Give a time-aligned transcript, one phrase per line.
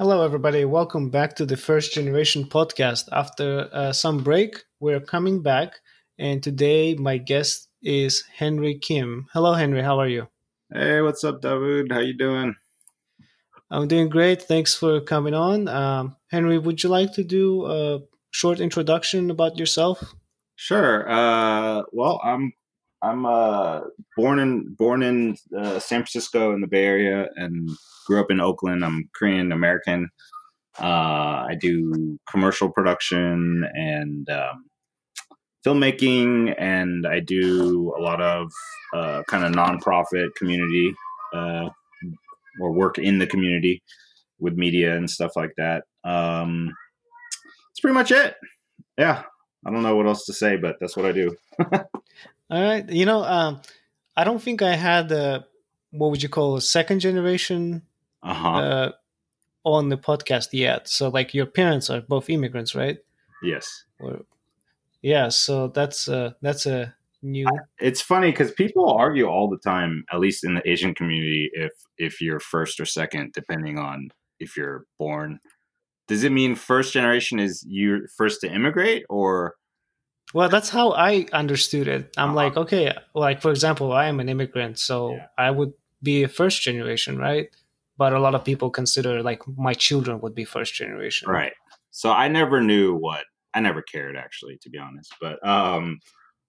[0.00, 0.64] Hello, everybody.
[0.64, 3.08] Welcome back to the First Generation podcast.
[3.10, 5.72] After uh, some break, we're coming back,
[6.16, 9.26] and today my guest is Henry Kim.
[9.32, 9.82] Hello, Henry.
[9.82, 10.28] How are you?
[10.72, 11.90] Hey, what's up, David?
[11.90, 12.54] How you doing?
[13.72, 14.40] I'm doing great.
[14.40, 15.66] Thanks for coming on.
[15.66, 17.98] Um, Henry, would you like to do a
[18.30, 20.14] short introduction about yourself?
[20.54, 21.10] Sure.
[21.10, 22.52] Uh, well, I'm
[23.02, 23.80] I'm uh,
[24.16, 27.70] born in born in uh, San Francisco in the Bay Area and
[28.06, 28.84] grew up in Oakland.
[28.84, 30.08] I'm Korean American.
[30.80, 34.64] Uh, I do commercial production and um,
[35.64, 38.50] filmmaking, and I do a lot of
[38.94, 40.92] uh, kind of nonprofit community
[41.34, 41.68] uh,
[42.60, 43.82] or work in the community
[44.40, 45.84] with media and stuff like that.
[46.04, 46.72] Um,
[47.68, 48.34] that's pretty much it.
[48.96, 49.22] Yeah,
[49.64, 51.36] I don't know what else to say, but that's what I do.
[52.50, 52.88] All right.
[52.88, 53.60] You know, um,
[54.16, 55.46] I don't think I had a
[55.90, 57.82] what would you call a second generation
[58.22, 58.48] uh-huh.
[58.48, 58.92] uh,
[59.64, 60.88] on the podcast yet.
[60.88, 62.98] So, like, your parents are both immigrants, right?
[63.42, 63.84] Yes.
[64.00, 64.20] Or,
[65.02, 65.28] yeah.
[65.28, 67.46] So that's uh, that's a new.
[67.78, 71.72] It's funny because people argue all the time, at least in the Asian community, if
[71.96, 74.08] if you're first or second, depending on
[74.40, 75.38] if you're born.
[76.06, 79.54] Does it mean first generation is you first to immigrate, or
[80.34, 82.14] well, that's how I understood it.
[82.16, 82.34] I'm uh-huh.
[82.34, 85.26] like, okay, like for example, I am an immigrant, so yeah.
[85.36, 87.48] I would be a first generation, right?
[87.96, 91.28] But a lot of people consider like my children would be first generation.
[91.28, 91.52] Right.
[91.90, 95.12] So I never knew what I never cared actually, to be honest.
[95.20, 95.98] But um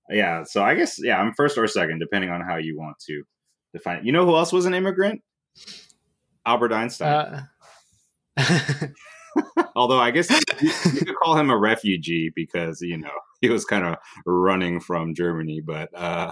[0.10, 3.24] yeah, so I guess yeah, I'm first or second, depending on how you want to
[3.74, 4.06] define it.
[4.06, 5.22] You know who else was an immigrant?
[6.46, 7.48] Albert Einstein.
[8.38, 8.38] Uh,
[9.76, 13.12] Although I guess you, you, could call him a refugee because you know
[13.42, 16.32] he was kind of running from Germany, but uh,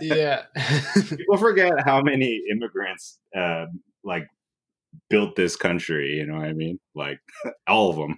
[0.00, 0.42] yeah,
[1.08, 3.66] people forget how many immigrants uh,
[4.04, 4.26] like
[5.08, 6.16] built this country.
[6.16, 6.78] You know what I mean?
[6.94, 7.20] Like
[7.66, 8.16] all of them.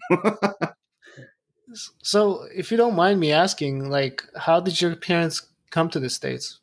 [2.02, 6.10] so, if you don't mind me asking, like, how did your parents come to the
[6.10, 6.60] states?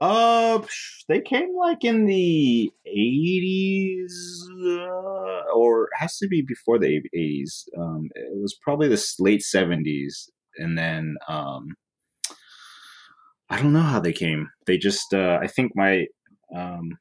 [0.00, 0.60] Uh,
[1.08, 7.66] they came like in the eighties, uh, or has to be before the eighties.
[7.76, 11.76] Um, it was probably the late seventies, and then um,
[13.48, 14.50] I don't know how they came.
[14.66, 16.06] They just, uh, I think my,
[16.54, 16.98] um,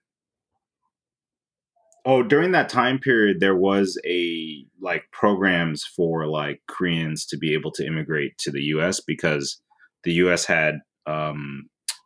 [2.06, 7.54] oh, during that time period, there was a like programs for like Koreans to be
[7.54, 9.02] able to immigrate to the U.S.
[9.06, 9.60] because
[10.04, 10.46] the U.S.
[10.46, 10.76] had
[11.08, 11.66] um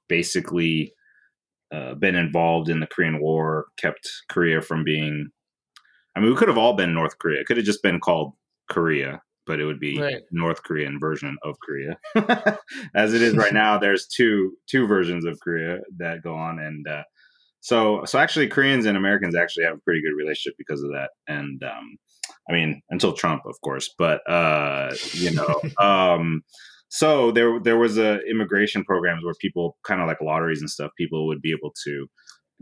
[0.09, 0.93] basically
[1.73, 5.29] uh, been involved in the Korean War, kept Korea from being.
[6.15, 7.39] I mean, we could have all been North Korea.
[7.39, 8.33] It could have just been called
[8.69, 10.21] Korea, but it would be right.
[10.31, 11.97] North Korean version of Korea.
[12.95, 16.87] As it is right now, there's two two versions of Korea that go on, and
[16.87, 17.03] uh,
[17.61, 21.11] so so actually, Koreans and Americans actually have a pretty good relationship because of that.
[21.27, 21.97] And um,
[22.49, 25.61] I mean, until Trump, of course, but uh, you know.
[25.79, 26.41] um,
[26.89, 30.91] so there there was a immigration programs where people kind of like lotteries and stuff
[30.97, 32.07] people would be able to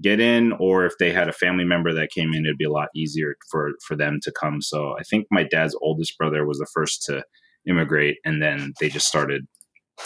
[0.02, 2.72] get in or if they had a family member that came in it'd be a
[2.72, 4.62] lot easier for for them to come.
[4.62, 7.24] So i think my dad's oldest brother was the first to
[7.68, 9.48] immigrate and then they just started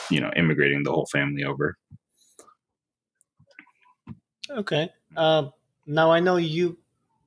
[0.10, 1.78] you know immigrating the whole family over.
[4.50, 5.48] Okay uh,
[5.86, 6.78] now i know you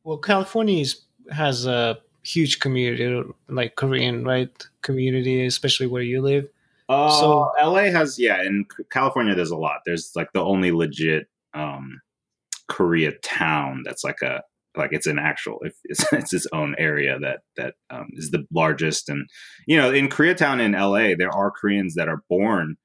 [0.04, 0.84] well california
[1.30, 6.48] has a huge community like korean right community especially where you live
[6.88, 9.80] uh, so LA has yeah, in California there's a lot.
[9.86, 12.00] There's like the only legit um,
[12.68, 14.42] Korea town that's like a
[14.76, 19.08] like it's an actual it's, it's its own area that that um, is the largest
[19.08, 19.28] and
[19.66, 22.76] you know in Koreatown in LA there are Koreans that are born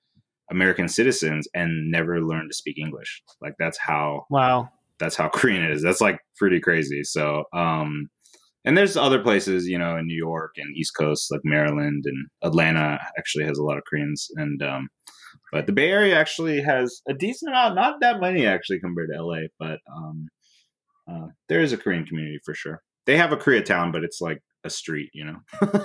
[0.52, 3.22] American citizens and never learn to speak English.
[3.42, 5.82] Like that's how wow that's how Korean it is.
[5.82, 7.04] That's like pretty crazy.
[7.04, 8.10] So um
[8.66, 12.28] and there's other places, you know, in New York and East Coast, like Maryland and
[12.44, 14.30] Atlanta, actually has a lot of Koreans.
[14.36, 14.90] And um,
[15.52, 19.24] but the Bay Area actually has a decent amount, not that many actually compared to
[19.24, 20.28] LA, but um,
[21.10, 22.82] uh, there is a Korean community for sure.
[23.06, 25.38] They have a Koreatown, but it's like a street, you know.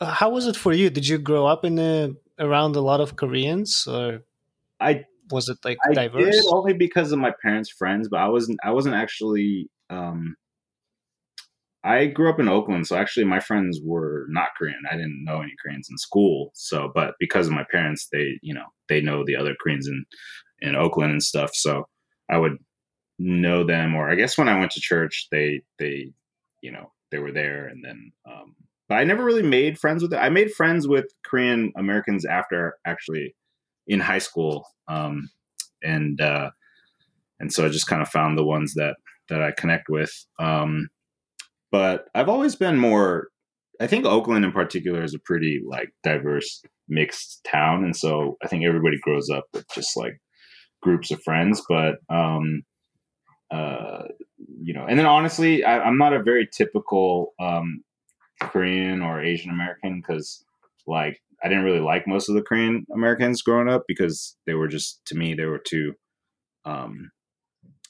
[0.00, 0.90] uh, how was it for you?
[0.90, 4.22] Did you grow up in a, around a lot of Koreans, or
[4.80, 6.34] I was it like I diverse?
[6.34, 8.58] Did only because of my parents' friends, but I wasn't.
[8.64, 9.70] I wasn't actually.
[9.90, 10.36] Um,
[11.86, 14.82] I grew up in Oakland, so actually my friends were not Korean.
[14.90, 16.50] I didn't know any Koreans in school.
[16.54, 20.04] So, but because of my parents, they, you know, they know the other Koreans in
[20.60, 21.54] in Oakland and stuff.
[21.54, 21.86] So
[22.28, 22.58] I would
[23.20, 26.12] know them, or I guess when I went to church, they they,
[26.60, 28.12] you know, they were there, and then.
[28.28, 28.56] Um,
[28.88, 30.18] but I never really made friends with it.
[30.18, 33.34] I made friends with Korean Americans after actually
[33.86, 35.28] in high school, um,
[35.82, 36.50] and uh,
[37.38, 38.96] and so I just kind of found the ones that
[39.28, 40.12] that I connect with.
[40.38, 40.88] Um,
[41.76, 43.28] but I've always been more.
[43.82, 48.48] I think Oakland in particular is a pretty like diverse mixed town, and so I
[48.48, 50.18] think everybody grows up with just like
[50.80, 51.62] groups of friends.
[51.68, 52.62] But um,
[53.50, 54.04] uh,
[54.62, 57.84] you know, and then honestly, I, am not a very typical um,
[58.40, 60.42] Korean or Asian American because
[60.86, 64.68] like I didn't really like most of the Korean Americans growing up because they were
[64.68, 65.92] just to me they were too
[66.64, 67.10] um,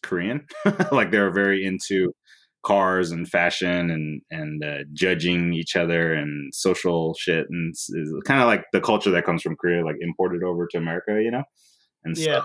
[0.03, 0.45] Korean.
[0.91, 2.13] like they were very into
[2.67, 7.75] cars and fashion and and uh, judging each other and social shit and
[8.25, 11.31] kind of like the culture that comes from Korea like imported over to America, you
[11.31, 11.45] know.
[12.03, 12.43] And so, yeah.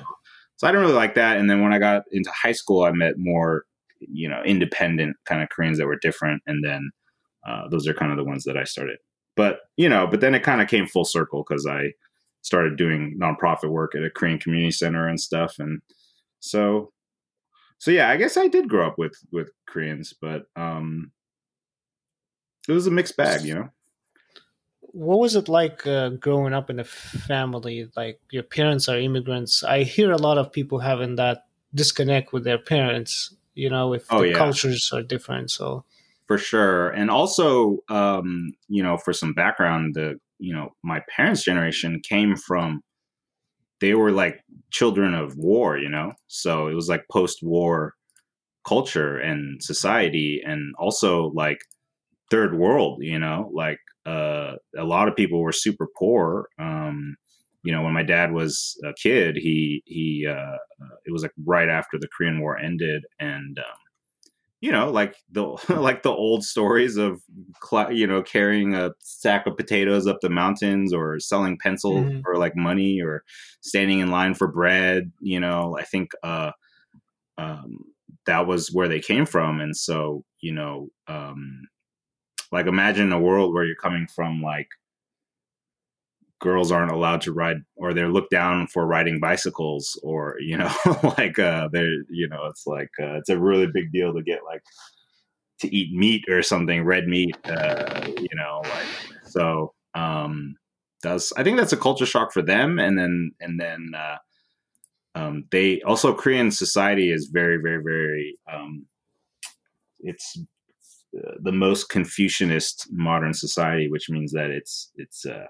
[0.57, 1.37] so I didn't really like that.
[1.37, 3.63] And then when I got into high school, I met more
[3.99, 6.91] you know independent kind of Koreans that were different, and then
[7.47, 8.97] uh, those are kind of the ones that I started.
[9.35, 11.93] But you know, but then it kind of came full circle because I
[12.43, 15.81] started doing nonprofit work at a Korean community center and stuff, and
[16.41, 16.91] so
[17.81, 21.11] so yeah, I guess I did grow up with with Koreans, but um,
[22.69, 23.69] it was a mixed bag, you know.
[24.79, 27.89] What was it like uh, growing up in a family?
[27.95, 29.63] Like your parents are immigrants.
[29.63, 34.05] I hear a lot of people having that disconnect with their parents you know, if
[34.09, 34.37] oh, the yeah.
[34.37, 35.51] cultures are different.
[35.51, 35.83] So
[36.27, 41.43] for sure, and also, um, you know, for some background, the you know, my parents'
[41.43, 42.81] generation came from
[43.81, 44.39] they were like
[44.71, 47.93] children of war, you know, so it was like post-war
[48.65, 51.59] culture and society, and also like
[52.29, 56.47] third world, you know, like uh, a lot of people were super poor.
[56.59, 57.15] Um,
[57.63, 61.33] you know, when my dad was a kid, he he uh, uh, it was like
[61.45, 63.80] right after the Korean War ended, and um,
[64.61, 67.21] you know, like the like the old stories of
[67.91, 72.21] you know carrying a sack of potatoes up the mountains or selling pencils mm-hmm.
[72.21, 73.23] for like money or
[73.61, 75.11] standing in line for bread.
[75.19, 76.51] You know, I think uh,
[77.37, 77.79] um,
[78.27, 81.63] that was where they came from, and so you know, um,
[82.51, 84.69] like imagine a world where you're coming from like
[86.41, 90.71] girls aren't allowed to ride or they're looked down for riding bicycles or you know
[91.17, 94.39] like uh they're you know it's like uh, it's a really big deal to get
[94.45, 94.61] like
[95.59, 98.87] to eat meat or something red meat uh you know like
[99.25, 100.55] so um
[101.03, 104.17] that's i think that's a culture shock for them and then and then uh
[105.13, 108.85] um they also korean society is very very very um
[109.99, 110.37] it's
[111.15, 115.45] uh, the most confucianist modern society which means that it's it's uh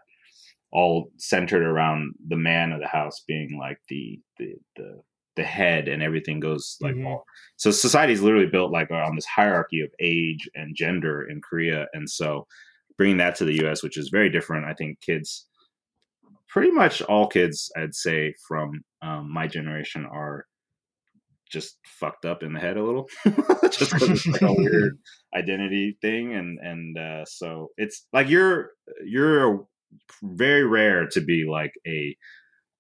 [0.71, 5.01] all centered around the man of the house being like the the the,
[5.35, 7.07] the head and everything goes like mm-hmm.
[7.07, 7.25] all,
[7.57, 11.88] so society is literally built like on this hierarchy of age and gender in korea
[11.94, 12.45] and so
[12.97, 15.47] bringing that to the us which is very different i think kids
[16.47, 20.45] pretty much all kids i'd say from um, my generation are
[21.50, 23.07] just fucked up in the head a little
[23.69, 24.97] just because it's like a weird
[25.35, 28.71] identity thing and and uh, so it's like you're
[29.06, 29.65] you're
[30.23, 32.15] very rare to be like a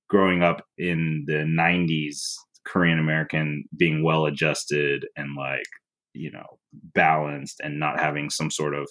[0.09, 2.35] growing up in the 90s
[2.65, 5.65] Korean American being well adjusted and like,
[6.13, 6.59] you know,
[6.93, 8.87] balanced and not having some sort of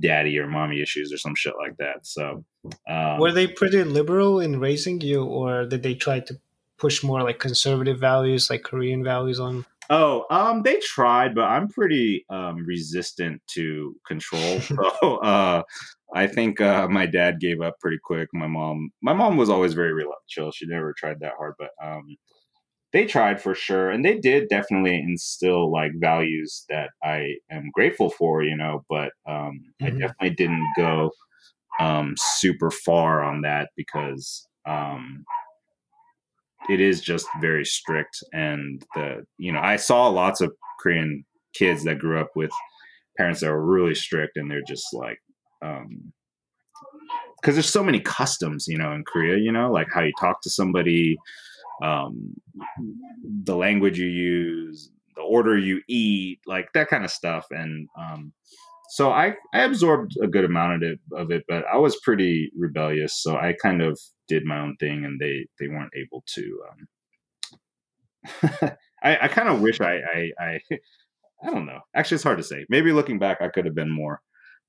[0.00, 2.06] daddy or mommy issues or some shit like that.
[2.06, 2.44] So,
[2.88, 6.34] um, were they pretty liberal in raising you, or did they try to
[6.78, 9.64] push more like conservative values, like Korean values on?
[9.90, 14.60] Oh, um, they tried, but I'm pretty um, resistant to control.
[14.60, 15.62] so, uh,
[16.14, 18.28] I think uh, my dad gave up pretty quick.
[18.32, 20.52] My mom, my mom was always very chill.
[20.52, 22.16] She never tried that hard, but um,
[22.92, 28.10] they tried for sure, and they did definitely instill like values that I am grateful
[28.10, 28.42] for.
[28.42, 29.86] You know, but um, mm-hmm.
[29.86, 31.10] I definitely didn't go
[31.80, 35.24] um, super far on that because um,
[36.68, 41.84] it is just very strict, and the you know I saw lots of Korean kids
[41.84, 42.50] that grew up with
[43.16, 45.18] parents that were really strict, and they're just like
[45.62, 46.12] um
[47.40, 50.40] because there's so many customs you know in korea you know like how you talk
[50.42, 51.16] to somebody
[51.82, 52.34] um
[53.44, 58.32] the language you use the order you eat like that kind of stuff and um
[58.90, 62.50] so i i absorbed a good amount of it, of it but i was pretty
[62.56, 66.58] rebellious so i kind of did my own thing and they they weren't able to
[66.70, 66.86] um
[69.02, 70.60] i i kind of wish i i i
[71.44, 71.80] I don't know.
[71.94, 72.64] Actually, it's hard to say.
[72.68, 74.20] Maybe looking back, I could have been more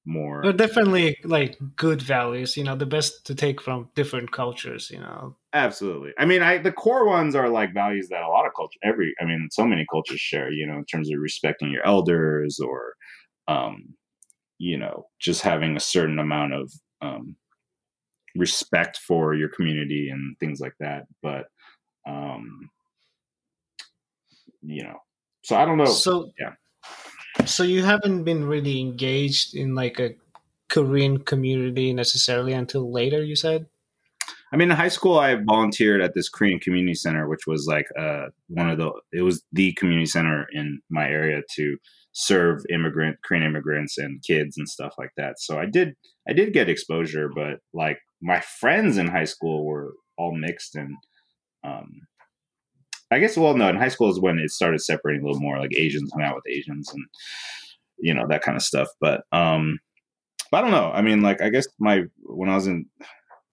[0.05, 4.89] more but definitely like good values you know the best to take from different cultures
[4.91, 8.45] you know absolutely i mean i the core ones are like values that a lot
[8.45, 11.71] of culture every i mean so many cultures share you know in terms of respecting
[11.71, 12.93] your elders or
[13.47, 13.95] um
[14.57, 17.35] you know just having a certain amount of um
[18.35, 21.45] respect for your community and things like that but
[22.07, 22.69] um
[24.61, 24.97] you know
[25.43, 25.85] so I don't know.
[25.85, 26.53] So yeah.
[27.45, 30.15] So you haven't been really engaged in like a
[30.69, 33.23] Korean community necessarily until later.
[33.23, 33.67] You said.
[34.51, 37.87] I mean, in high school, I volunteered at this Korean community center, which was like
[37.99, 38.91] uh, one of the.
[39.11, 41.77] It was the community center in my area to
[42.11, 45.39] serve immigrant Korean immigrants and kids and stuff like that.
[45.39, 45.95] So I did.
[46.27, 50.95] I did get exposure, but like my friends in high school were all mixed and.
[51.65, 52.01] Um,
[53.13, 55.59] I guess well, no, in high school is when it started separating a little more.
[55.59, 57.05] Like Asians hung out with Asians and
[57.97, 58.87] you know that kind of stuff.
[58.99, 59.79] But um,
[60.51, 60.91] but I don't know.
[60.91, 62.85] I mean, like I guess my when I was in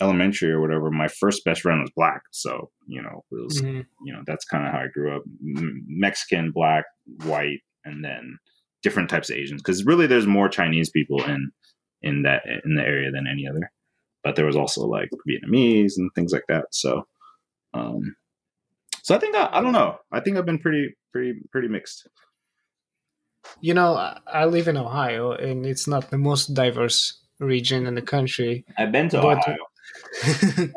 [0.01, 2.23] elementary or whatever, my first best friend was black.
[2.33, 3.81] So you know, it was mm-hmm.
[4.05, 6.85] you know that's kind of how I grew up: Mexican, black,
[7.25, 8.39] white, and then
[8.83, 9.63] different types of Asians.
[9.63, 11.51] Because really, there's more Chinese people in
[12.03, 13.71] in that in the area than any other.
[14.23, 16.67] But there was also like Vietnamese and things like that.
[16.73, 17.07] So,
[17.73, 18.15] um,
[19.03, 19.99] so I think I, I don't know.
[20.13, 22.09] I think I've been pretty pretty pretty mixed.
[23.61, 23.95] You know,
[24.27, 28.65] I live in Ohio, and it's not the most diverse region in the country.
[28.79, 29.57] I've been to Ohio.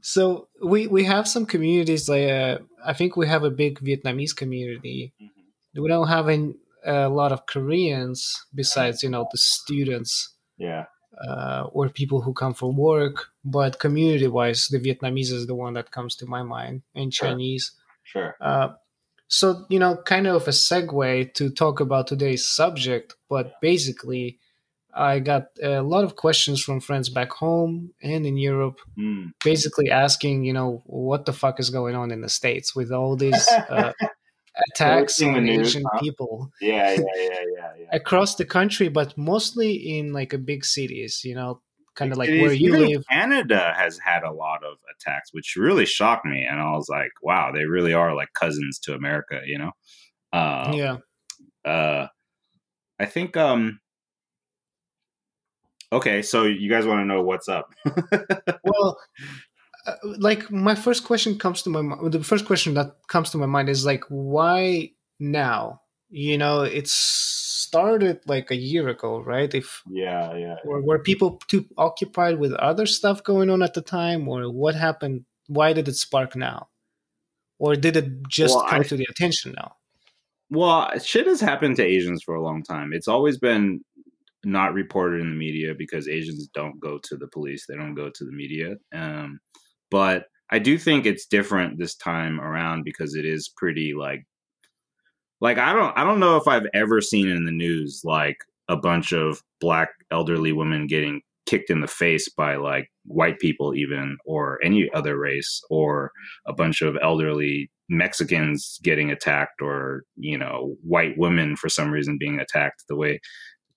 [0.00, 4.34] so we we have some communities like uh, I think we have a big Vietnamese
[4.34, 5.12] community.
[5.22, 5.82] Mm-hmm.
[5.82, 10.34] We don't have any, a lot of Koreans besides you know the students.
[10.58, 10.84] Yeah.
[11.28, 15.74] Uh, or people who come for work, but community wise, the Vietnamese is the one
[15.74, 17.72] that comes to my mind, and Chinese.
[18.02, 18.34] Sure.
[18.40, 18.68] Uh,
[19.28, 24.38] so, you know, kind of a segue to talk about today's subject, but basically,
[24.94, 29.32] I got a lot of questions from friends back home and in Europe, mm.
[29.42, 33.16] basically asking, you know, what the fuck is going on in the States with all
[33.16, 33.92] these uh,
[34.68, 36.00] attacks on Asian huh?
[36.00, 36.50] people.
[36.60, 37.86] Yeah, yeah, yeah, yeah, yeah.
[37.92, 41.60] Across the country, but mostly in like a big cities, you know,
[41.94, 43.04] kind of like where you live.
[43.10, 47.10] Canada has had a lot of attacks, which really shocked me, and I was like,
[47.22, 49.72] "Wow, they really are like cousins to America," you know?
[50.32, 50.96] Um, yeah.
[51.64, 52.06] Uh,
[52.98, 53.36] I think.
[53.36, 53.80] Um.
[55.92, 57.70] Okay, so you guys want to know what's up?
[58.64, 58.98] well,
[59.86, 62.12] uh, like my first question comes to my mind.
[62.12, 65.80] The first question that comes to my mind is like, why now?
[66.10, 69.52] You know, it's started like a year ago, right?
[69.54, 73.80] If yeah, yeah, were, were people too occupied with other stuff going on at the
[73.80, 75.24] time, or what happened?
[75.46, 76.68] Why did it spark now,
[77.58, 79.76] or did it just well, come I, to the attention now?
[80.50, 82.92] Well, shit has happened to Asians for a long time.
[82.92, 83.80] It's always been
[84.44, 88.10] not reported in the media because Asians don't go to the police; they don't go
[88.10, 88.76] to the media.
[88.92, 89.40] Um,
[89.92, 94.24] but I do think it's different this time around because it is pretty like
[95.40, 98.76] like I don't I don't know if I've ever seen in the news like a
[98.76, 104.16] bunch of black elderly women getting kicked in the face by like white people even
[104.24, 106.10] or any other race or
[106.46, 112.16] a bunch of elderly Mexicans getting attacked or you know white women for some reason
[112.18, 113.20] being attacked the way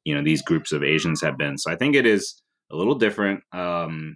[0.05, 1.57] you know these groups of Asians have been.
[1.57, 2.41] So I think it is
[2.71, 4.15] a little different um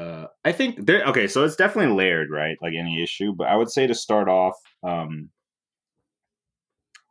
[0.00, 3.56] uh I think there okay so it's definitely layered right like any issue but I
[3.56, 5.30] would say to start off um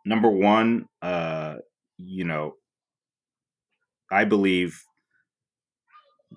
[0.06, 1.56] number one, uh,
[1.98, 2.56] you know,
[4.12, 4.82] I believe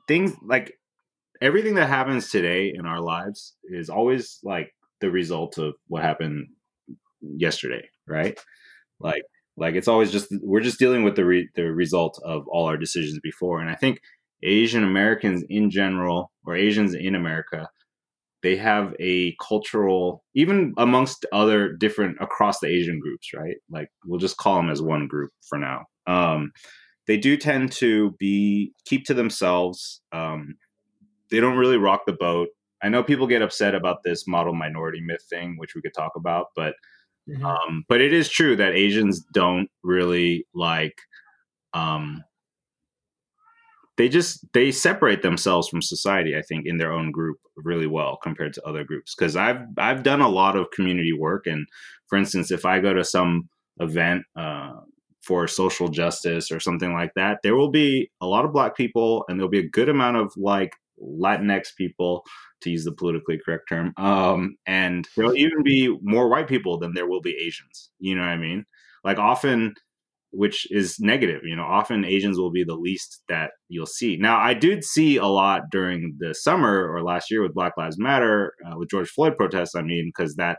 [0.06, 0.74] things like
[1.40, 6.48] everything that happens today in our lives is always like the result of what happened
[7.20, 8.38] yesterday, right?
[9.00, 9.22] Like,
[9.56, 12.76] like it's always just we're just dealing with the re- the result of all our
[12.76, 14.00] decisions before, and I think
[14.42, 17.68] Asian Americans in general or Asians in America
[18.42, 23.56] they have a cultural even amongst other different across the asian groups right?
[23.70, 25.86] Like we'll just call them as one group for now.
[26.06, 26.52] Um,
[27.06, 30.00] they do tend to be keep to themselves.
[30.12, 30.56] Um,
[31.30, 32.48] they don't really rock the boat.
[32.82, 36.12] I know people get upset about this model minority myth thing which we could talk
[36.16, 36.74] about but
[37.28, 37.44] mm-hmm.
[37.44, 40.98] um, but it is true that asians don't really like
[41.74, 42.22] um,
[43.96, 48.18] they just they separate themselves from society i think in their own group really well
[48.22, 49.14] compared to other groups.
[49.14, 51.46] Because i've i've done a lot of community work.
[51.46, 51.66] And
[52.08, 53.48] for instance if i go to some
[53.80, 54.72] event uh,
[55.22, 59.24] for social justice or something like that there will be a lot of black people
[59.28, 62.24] and there'll be a good amount of like latinx people
[62.60, 66.92] to use the politically correct term um, and there'll even be more white people than
[66.94, 67.90] there will be asians.
[67.98, 68.64] You know what i mean?
[69.04, 69.74] Like often
[70.32, 71.42] which is negative.
[71.44, 74.16] You know, often Asians will be the least that you'll see.
[74.16, 77.98] Now, I did see a lot during the summer or last year with Black Lives
[77.98, 79.74] Matter, uh, with George Floyd protests.
[79.74, 80.58] I mean, because that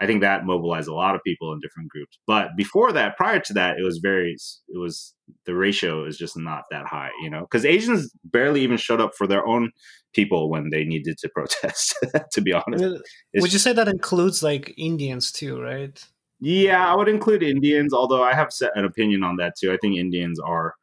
[0.00, 2.18] I think that mobilized a lot of people in different groups.
[2.26, 4.32] But before that, prior to that, it was very,
[4.68, 5.14] it was
[5.46, 9.12] the ratio is just not that high, you know, because Asians barely even showed up
[9.16, 9.70] for their own
[10.12, 11.94] people when they needed to protest.
[12.32, 13.02] to be honest,
[13.36, 16.04] would you say that includes like Indians too, right?
[16.44, 19.72] Yeah, I would include Indians, although I have set an opinion on that too.
[19.72, 20.74] I think Indians are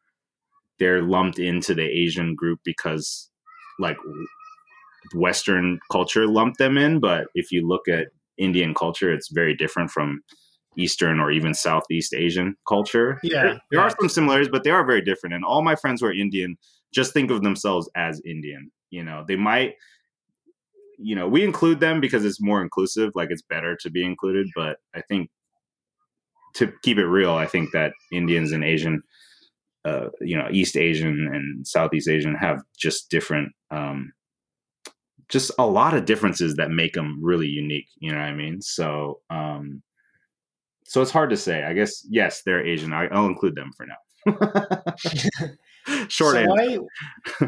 [0.80, 3.30] they're lumped into the Asian group because
[3.78, 3.98] like
[5.14, 8.08] Western culture lumped them in, but if you look at
[8.40, 10.22] Indian culture, it's very different from
[10.78, 13.20] Eastern or even Southeast Asian culture.
[13.22, 13.44] Yeah.
[13.44, 13.82] There, there yeah.
[13.82, 15.36] are some similarities, but they are very different.
[15.36, 16.58] And all my friends who are Indian
[16.92, 18.72] just think of themselves as Indian.
[18.90, 19.76] You know, they might,
[20.98, 24.48] you know, we include them because it's more inclusive, like it's better to be included.
[24.56, 25.30] But I think
[26.54, 29.02] to keep it real, I think that Indians and Asian,
[29.86, 34.14] uh, you know, East Asian and Southeast Asian have just different um,
[35.32, 37.88] just a lot of differences that make them really unique.
[38.00, 38.62] You know what I mean?
[38.62, 39.82] So, um,
[40.84, 41.64] so it's hard to say.
[41.64, 42.94] I guess yes, they're Asian.
[42.94, 43.96] I, will include them for now.
[46.10, 46.50] Short so answer.
[46.50, 46.78] Why,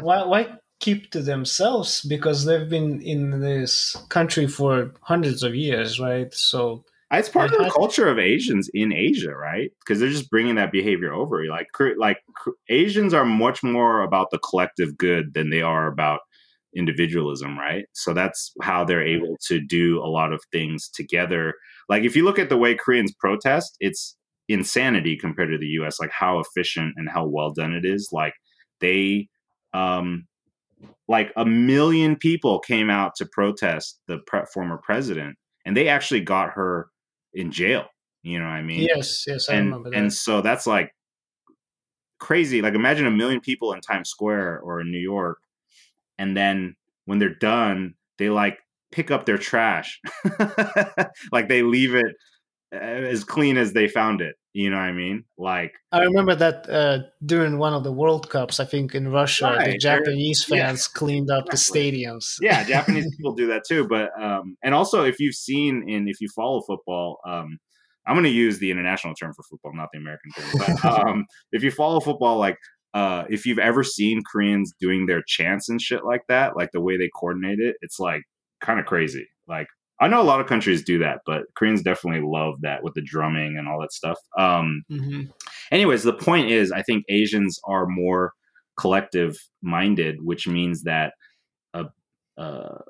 [0.00, 0.48] why, why
[0.80, 2.00] keep to themselves?
[2.00, 6.32] Because they've been in this country for hundreds of years, right?
[6.32, 6.84] So
[7.18, 9.70] it's part of the culture of Asians in Asia, right?
[9.80, 11.44] Because they're just bringing that behavior over.
[11.46, 12.18] Like, like
[12.68, 16.20] Asians are much more about the collective good than they are about
[16.76, 17.86] individualism, right?
[17.92, 21.54] So that's how they're able to do a lot of things together.
[21.88, 24.16] Like if you look at the way Koreans protest, it's
[24.48, 28.08] insanity compared to the US, like how efficient and how well done it is.
[28.12, 28.34] Like
[28.80, 29.28] they
[29.72, 30.26] um
[31.08, 36.20] like a million people came out to protest the pre- former president and they actually
[36.20, 36.88] got her
[37.34, 37.86] in jail.
[38.22, 38.80] You know what I mean?
[38.80, 39.98] Yes, yes, I and, remember that.
[39.98, 40.94] And so that's like
[42.18, 42.62] crazy.
[42.62, 45.38] Like imagine a million people in Times Square or in New York
[46.18, 46.76] and then
[47.06, 48.58] when they're done, they like
[48.92, 50.00] pick up their trash.
[51.32, 52.14] like they leave it
[52.74, 54.36] as clean as they found it.
[54.52, 55.24] You know what I mean?
[55.36, 59.46] Like I remember that uh, during one of the World Cups, I think in Russia,
[59.46, 61.90] right, the Japanese fans yeah, cleaned up exactly.
[61.90, 62.36] the stadiums.
[62.40, 63.88] yeah, Japanese people do that too.
[63.88, 67.58] But um, and also if you've seen and if you follow football, um,
[68.06, 70.76] I'm going to use the international term for football, not the American term.
[70.82, 72.56] But um, if you follow football, like
[72.92, 76.80] uh, if you've ever seen Koreans doing their chants and shit like that, like the
[76.80, 78.22] way they coordinate it, it's like
[78.60, 79.26] kind of crazy.
[79.48, 79.66] Like
[80.00, 83.02] I know a lot of countries do that, but Koreans definitely love that with the
[83.02, 84.18] drumming and all that stuff.
[84.36, 85.22] Um, mm-hmm.
[85.70, 88.32] Anyways, the point is, I think Asians are more
[88.78, 91.12] collective minded, which means that
[91.74, 91.84] a,
[92.36, 92.80] a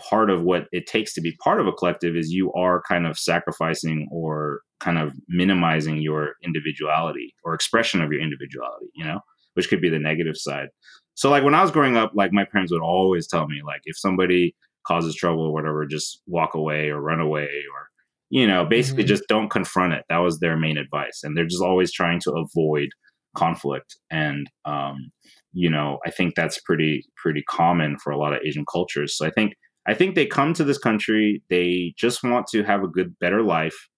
[0.00, 3.06] part of what it takes to be part of a collective is you are kind
[3.06, 9.20] of sacrificing or kind of minimizing your individuality or expression of your individuality, you know?
[9.54, 10.68] which could be the negative side.
[11.14, 13.80] So like when I was growing up, like my parents would always tell me like
[13.84, 14.54] if somebody
[14.86, 17.88] causes trouble or whatever, just walk away or run away or
[18.30, 19.08] you know, basically mm-hmm.
[19.08, 20.04] just don't confront it.
[20.08, 21.20] That was their main advice.
[21.22, 22.88] And they're just always trying to avoid
[23.36, 23.96] conflict.
[24.10, 25.12] And um,
[25.52, 29.16] you know, I think that's pretty pretty common for a lot of Asian cultures.
[29.16, 29.54] So I think
[29.86, 33.42] I think they come to this country, they just want to have a good better
[33.42, 33.88] life.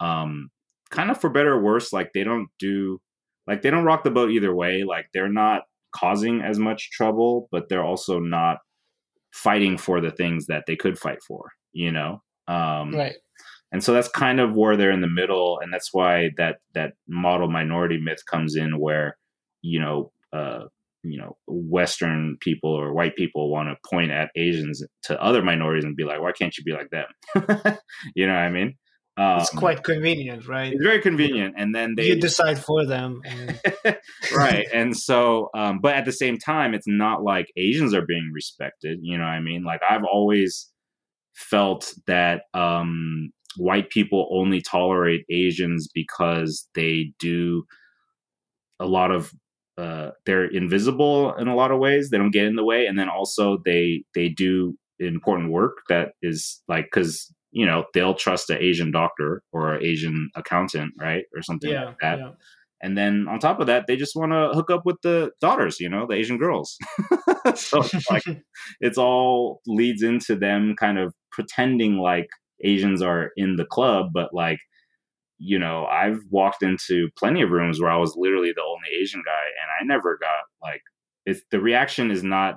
[0.00, 0.48] Um
[0.90, 3.00] kind of for better or worse, like they don't do
[3.46, 4.84] like they don't rock the boat either way.
[4.84, 5.62] Like they're not
[5.94, 8.58] causing as much trouble, but they're also not
[9.36, 12.22] fighting for the things that they could fight for, you know?
[12.48, 13.16] Um, right.
[13.72, 15.58] And so that's kind of where they're in the middle.
[15.60, 19.18] And that's why that, that model minority myth comes in where,
[19.62, 20.64] you know, uh,
[21.02, 25.84] you know, Western people or white people want to point at Asians to other minorities
[25.84, 27.06] and be like, why can't you be like them?
[28.14, 28.74] you know what I mean?
[29.18, 30.72] Um, it's quite convenient, right?
[30.72, 33.58] It's very convenient, and then they you decide for them, and...
[34.36, 34.66] right?
[34.74, 38.98] And so, um, but at the same time, it's not like Asians are being respected.
[39.00, 39.64] You know what I mean?
[39.64, 40.70] Like I've always
[41.34, 47.64] felt that um, white people only tolerate Asians because they do
[48.78, 49.32] a lot of
[49.78, 52.10] uh, they're invisible in a lot of ways.
[52.10, 56.12] They don't get in the way, and then also they they do important work that
[56.22, 61.24] is like because you know they'll trust an asian doctor or an asian accountant right
[61.34, 62.18] or something yeah, like that.
[62.18, 62.30] yeah.
[62.82, 65.80] and then on top of that they just want to hook up with the daughters
[65.80, 66.76] you know the asian girls.
[67.54, 68.24] So it's like
[68.80, 72.26] it's all leads into them kind of pretending like
[72.64, 74.58] asians are in the club but like
[75.38, 79.22] you know i've walked into plenty of rooms where i was literally the only asian
[79.24, 80.80] guy and i never got like
[81.24, 82.56] it's the reaction is not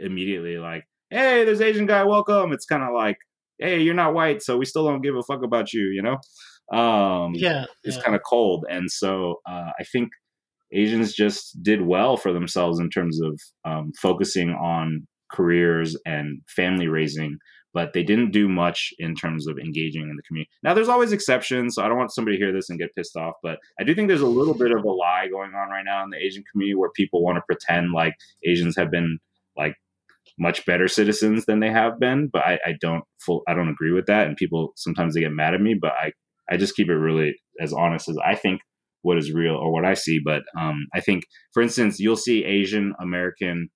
[0.00, 2.52] immediately like hey there's asian guy welcome.
[2.52, 3.16] It's kind of like
[3.58, 6.18] hey, you're not white, so we still don't give a fuck about you, you know?
[6.76, 7.66] Um, yeah.
[7.84, 8.02] It's yeah.
[8.02, 8.64] kind of cold.
[8.68, 10.10] And so uh, I think
[10.72, 16.88] Asians just did well for themselves in terms of um, focusing on careers and family
[16.88, 17.38] raising,
[17.72, 20.50] but they didn't do much in terms of engaging in the community.
[20.62, 23.16] Now, there's always exceptions, so I don't want somebody to hear this and get pissed
[23.16, 25.84] off, but I do think there's a little bit of a lie going on right
[25.84, 28.14] now in the Asian community where people want to pretend like
[28.44, 29.18] Asians have been
[29.56, 29.74] like
[30.38, 32.28] much better citizens than they have been.
[32.32, 35.32] But I, I don't full, I don't agree with that, and people sometimes they get
[35.32, 36.12] mad at me, but I
[36.50, 38.60] I just keep it really as honest as I think
[39.02, 40.20] what is real or what I see.
[40.24, 43.68] But um, I think, for instance, you'll see Asian American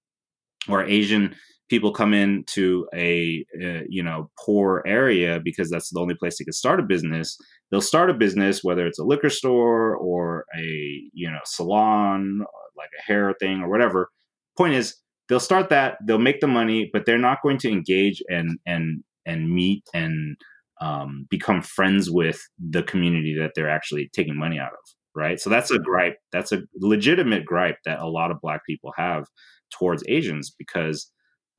[0.69, 1.35] or Asian
[1.71, 6.45] people come into a, uh, you know poor area because that's the only place they
[6.45, 7.39] can start a business
[7.71, 12.41] they'll start a business whether it's a liquor store or a you know salon
[12.77, 14.11] like a hair thing or whatever
[14.59, 14.97] point is
[15.31, 19.03] they'll start that they'll make the money but they're not going to engage and and
[19.25, 20.37] and meet and
[20.83, 24.79] um, become friends with the community that they're actually taking money out of
[25.15, 28.93] right so that's a gripe that's a legitimate gripe that a lot of black people
[28.99, 29.25] have
[29.71, 31.11] towards asians because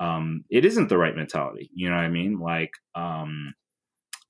[0.01, 1.69] um, it isn't the right mentality.
[1.75, 2.39] You know what I mean?
[2.39, 3.53] Like, um,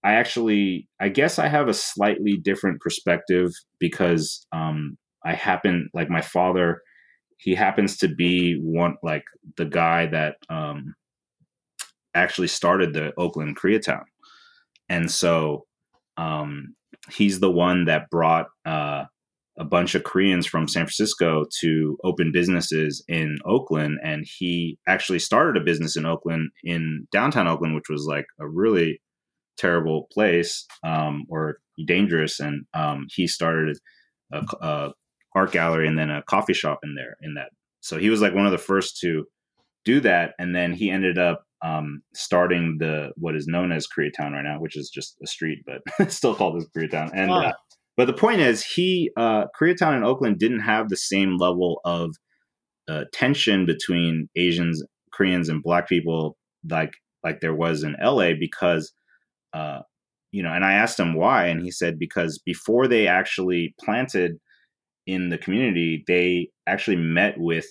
[0.03, 6.09] I actually, I guess I have a slightly different perspective because um, I happen, like,
[6.09, 6.81] my father,
[7.41, 9.23] he happens to be one, like,
[9.57, 10.93] the guy that um,
[12.13, 14.03] actually started the Oakland Koreatown.
[14.89, 15.65] And so
[16.17, 16.75] um,
[17.11, 19.05] he's the one that brought uh,
[19.57, 23.99] a bunch of Koreans from San Francisco to open businesses in Oakland.
[24.03, 28.47] And he actually started a business in Oakland, in downtown Oakland, which was like a
[28.47, 29.01] really
[29.57, 32.39] terrible place um, or dangerous.
[32.39, 33.77] And um, he started
[34.31, 34.91] a, a,
[35.35, 37.17] art gallery and then a coffee shop in there.
[37.21, 37.49] In that,
[37.81, 39.25] so he was like one of the first to
[39.85, 40.33] do that.
[40.39, 44.59] And then he ended up um, starting the what is known as Koreatown right now,
[44.59, 47.11] which is just a street, but still called as Koreatown.
[47.13, 47.53] And uh,
[47.97, 52.15] but the point is, he uh, Koreatown and Oakland didn't have the same level of
[52.89, 56.37] uh, tension between Asians, Koreans, and Black people
[56.69, 58.91] like like there was in LA because
[59.53, 59.79] uh,
[60.31, 60.51] you know.
[60.51, 64.37] And I asked him why, and he said because before they actually planted
[65.05, 67.65] in the community, they actually met with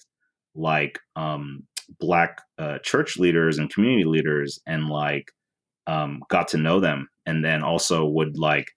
[0.55, 1.65] like um,
[1.99, 5.33] black uh, church leaders and community leaders, and like
[5.87, 8.71] um, got to know them, and then also would like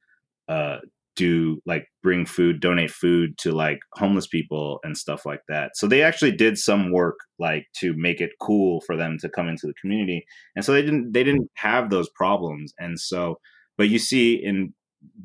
[0.47, 0.77] uh,
[1.15, 5.77] do like bring food, donate food to like homeless people and stuff like that.
[5.77, 9.47] So they actually did some work like to make it cool for them to come
[9.47, 10.25] into the community.
[10.55, 12.73] And so they didn't they didn't have those problems.
[12.79, 13.39] And so
[13.77, 14.73] but you see in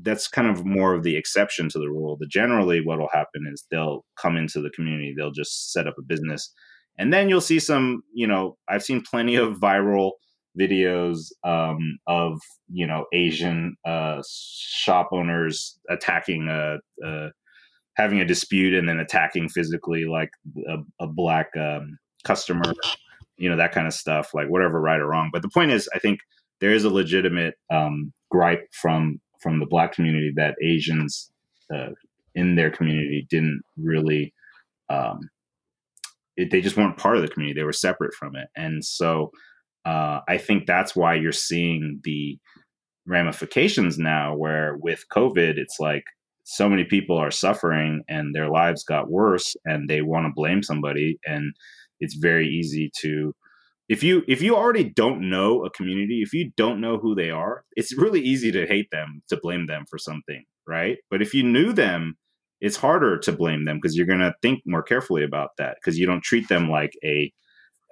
[0.03, 2.17] that's kind of more of the exception to the rule.
[2.19, 5.95] The generally what will happen is they'll come into the community, they'll just set up
[5.99, 6.53] a business.
[6.99, 10.13] And then you'll see some, you know, I've seen plenty of viral
[10.59, 17.29] videos um, of you know Asian uh, shop owners attacking a, a,
[17.95, 20.31] having a dispute and then attacking physically like
[20.69, 22.73] a, a black um, customer,
[23.37, 25.31] you know that kind of stuff, like whatever right or wrong.
[25.33, 26.21] But the point is, I think
[26.61, 31.31] there is a legitimate um, gripe from from the black community that Asians
[31.75, 31.91] uh,
[32.35, 34.33] in their community didn't really.
[34.91, 35.31] Um,
[36.37, 39.31] it, they just weren't part of the community; they were separate from it, and so
[39.85, 42.39] uh, I think that's why you're seeing the
[43.07, 46.05] ramifications now, where with COVID, it's like
[46.45, 50.63] so many people are suffering and their lives got worse and they want to blame
[50.63, 51.19] somebody.
[51.27, 51.55] And
[52.01, 53.35] it's very easy to
[53.89, 57.31] if you if you already don't know a community if you don't know who they
[57.31, 61.35] are it's really easy to hate them to blame them for something right but if
[61.35, 62.17] you knew them
[62.61, 65.99] it's harder to blame them because you're going to think more carefully about that because
[65.99, 67.33] you don't treat them like a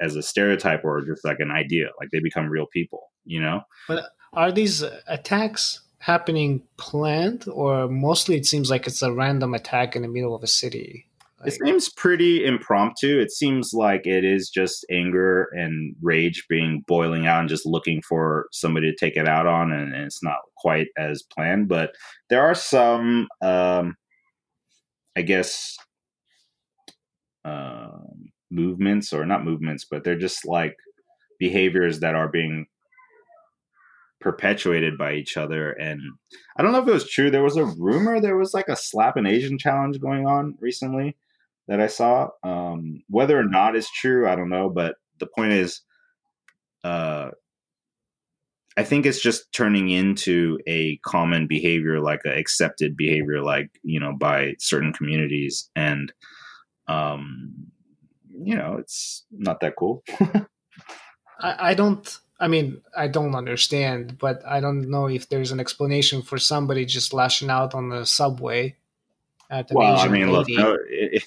[0.01, 1.89] as a stereotype or just like an idea.
[1.99, 3.63] Like they become real people, you know?
[3.89, 9.97] But are these attacks happening planned or mostly it seems like it's a random attack
[9.97, 11.07] in the middle of a city?
[11.47, 13.21] Like, it seems pretty impromptu.
[13.21, 18.03] It seems like it is just anger and rage being boiling out and just looking
[18.03, 21.69] for somebody to take it out on, and, and it's not quite as planned.
[21.69, 21.95] But
[22.31, 23.97] there are some, um,
[25.17, 25.77] I guess,
[27.45, 30.77] um, movements or not movements, but they're just like
[31.39, 32.67] behaviors that are being
[34.21, 35.71] perpetuated by each other.
[35.73, 36.01] And
[36.57, 37.31] I don't know if it was true.
[37.31, 41.17] There was a rumor there was like a slap an Asian challenge going on recently
[41.69, 42.29] that I saw.
[42.43, 44.71] Um, whether or not it's true, I don't know.
[44.71, 45.81] But the point is,
[46.85, 47.31] uh,
[48.77, 53.99] I think it's just turning into a common behavior, like an accepted behavior, like you
[53.99, 56.13] know, by certain communities, and
[56.87, 57.55] um,
[58.31, 60.03] you know, it's not that cool.
[61.41, 62.19] I, I don't.
[62.39, 66.85] I mean, I don't understand, but I don't know if there's an explanation for somebody
[66.85, 68.77] just lashing out on the subway.
[69.51, 70.77] At well, I mean, look, no,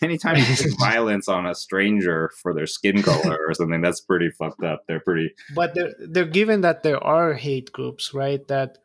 [0.01, 4.29] anytime you put violence on a stranger for their skin color or something, that's pretty
[4.31, 4.83] fucked up.
[4.87, 5.33] They're pretty.
[5.55, 8.45] But they're they're given that there are hate groups, right?
[8.47, 8.79] That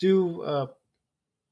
[0.00, 0.66] do uh,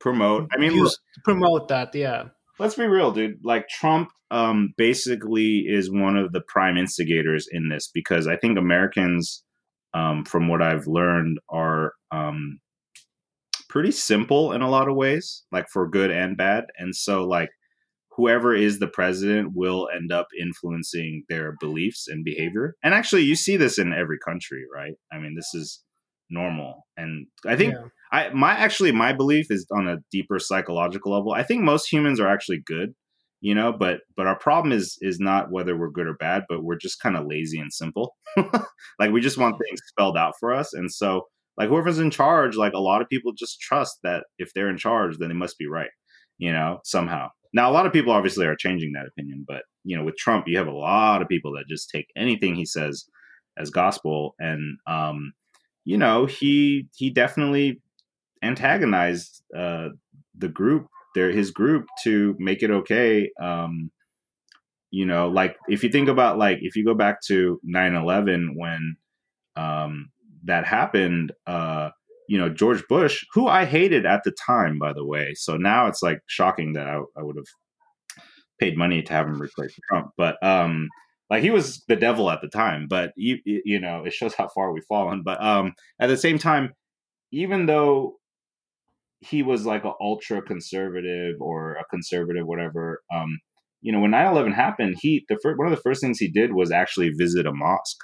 [0.00, 0.48] promote.
[0.52, 1.94] I mean, use, look, promote that.
[1.94, 2.28] Yeah.
[2.58, 3.44] Let's be real, dude.
[3.44, 8.58] Like Trump, um, basically is one of the prime instigators in this because I think
[8.58, 9.44] Americans,
[9.92, 12.60] um, from what I've learned, are um
[13.76, 16.64] pretty simple in a lot of ways, like for good and bad.
[16.78, 17.50] And so, like,
[18.16, 22.74] whoever is the president will end up influencing their beliefs and behavior.
[22.82, 24.94] And actually, you see this in every country, right?
[25.12, 25.82] I mean, this is
[26.30, 26.86] normal.
[26.96, 27.88] And I think yeah.
[28.10, 31.32] I my actually my belief is on a deeper psychological level.
[31.32, 32.94] I think most humans are actually good,
[33.42, 36.64] you know, but but our problem is is not whether we're good or bad, but
[36.64, 38.14] we're just kind of lazy and simple.
[38.98, 40.72] like we just want things spelled out for us.
[40.72, 44.52] And so like whoever's in charge, like a lot of people just trust that if
[44.52, 45.90] they're in charge, then they must be right,
[46.38, 47.28] you know, somehow.
[47.52, 50.46] Now, a lot of people obviously are changing that opinion, but you know, with Trump,
[50.46, 53.06] you have a lot of people that just take anything he says
[53.56, 55.32] as gospel, and um,
[55.84, 57.80] you know, he he definitely
[58.42, 59.88] antagonized uh,
[60.36, 63.30] the group, their his group, to make it okay.
[63.40, 63.90] Um,
[64.90, 68.96] you know, like if you think about like if you go back to 9-11 when
[69.56, 70.10] um,
[70.46, 71.90] that happened, uh,
[72.28, 75.34] you know, George Bush, who I hated at the time, by the way.
[75.34, 77.46] So now it's like shocking that I, I would have
[78.58, 80.10] paid money to have him replace Trump.
[80.16, 80.88] But um,
[81.30, 82.86] like he was the devil at the time.
[82.88, 85.22] But you you know, it shows how far we've fallen.
[85.24, 86.72] But um, at the same time,
[87.32, 88.16] even though
[89.20, 93.02] he was like an ultra conservative or a conservative, whatever.
[93.12, 93.38] Um,
[93.80, 96.52] you know, when 9-11 happened, he the first, one of the first things he did
[96.52, 97.98] was actually visit a mosque.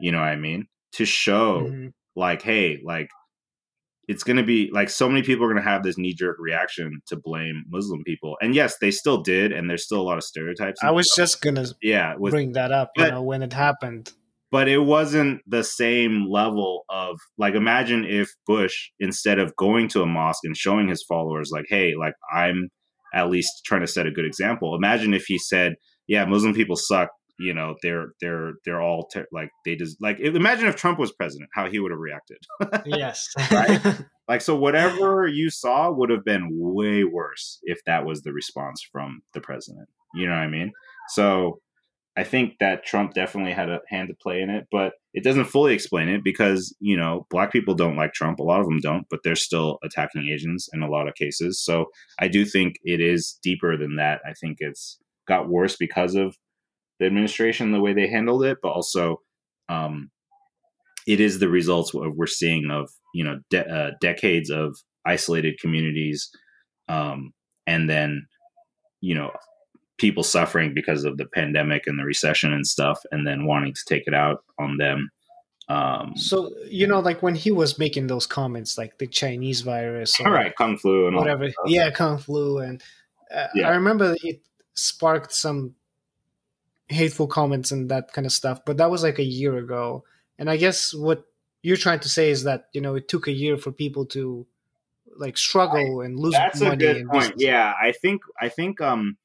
[0.00, 0.66] You know what I mean?
[0.92, 1.88] To show mm-hmm.
[2.16, 3.08] like, hey, like
[4.08, 6.36] it's going to be like so many people are going to have this knee jerk
[6.40, 8.36] reaction to blame Muslim people.
[8.40, 9.52] And yes, they still did.
[9.52, 10.80] And there's still a lot of stereotypes.
[10.82, 13.52] I was just going to yeah, with, bring that up, but, you know, when it
[13.52, 14.12] happened.
[14.50, 20.00] But it wasn't the same level of like, imagine if Bush, instead of going to
[20.00, 22.70] a mosque and showing his followers, like, hey, like I'm
[23.12, 24.74] at least trying to set a good example.
[24.74, 25.74] Imagine if he said,
[26.06, 30.20] yeah, Muslim people suck you know they're they're they're all ter- like they just like
[30.20, 32.38] imagine if Trump was president, how he would have reacted.
[32.86, 33.80] yes, right.
[34.28, 38.86] Like so, whatever you saw would have been way worse if that was the response
[38.92, 39.88] from the president.
[40.14, 40.72] You know what I mean?
[41.08, 41.60] So
[42.18, 45.44] I think that Trump definitely had a hand to play in it, but it doesn't
[45.44, 48.40] fully explain it because, you know, black people don't like Trump.
[48.40, 51.62] A lot of them don't, but they're still attacking Asians in a lot of cases.
[51.62, 51.86] So
[52.18, 54.20] I do think it is deeper than that.
[54.28, 54.98] I think it's
[55.28, 56.36] got worse because of
[56.98, 59.20] the administration the way they handled it, but also
[59.68, 60.10] um,
[61.06, 66.30] it is the results we're seeing of you know de- uh, decades of isolated communities,
[66.88, 67.32] um,
[67.66, 68.26] and then
[69.00, 69.30] you know
[69.98, 73.84] people suffering because of the pandemic and the recession and stuff, and then wanting to
[73.86, 75.10] take it out on them.
[75.68, 80.18] Um, so you know, like when he was making those comments, like the Chinese virus,
[80.20, 82.82] all right, kung flu and whatever, yeah, kung flu, and
[83.34, 83.68] uh, yeah.
[83.68, 84.40] I remember it
[84.74, 85.74] sparked some
[86.88, 88.60] hateful comments and that kind of stuff.
[88.64, 90.04] But that was like a year ago.
[90.38, 91.24] And I guess what
[91.62, 94.46] you're trying to say is that, you know, it took a year for people to
[95.16, 96.76] like struggle I, and lose that's money.
[96.76, 97.34] That's a good point.
[97.36, 97.72] Yeah.
[97.80, 99.16] I think, I think, um,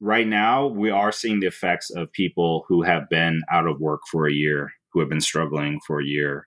[0.00, 4.02] right now we are seeing the effects of people who have been out of work
[4.10, 6.46] for a year, who have been struggling for a year,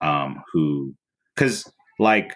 [0.00, 0.94] um, who,
[1.36, 2.34] cause like,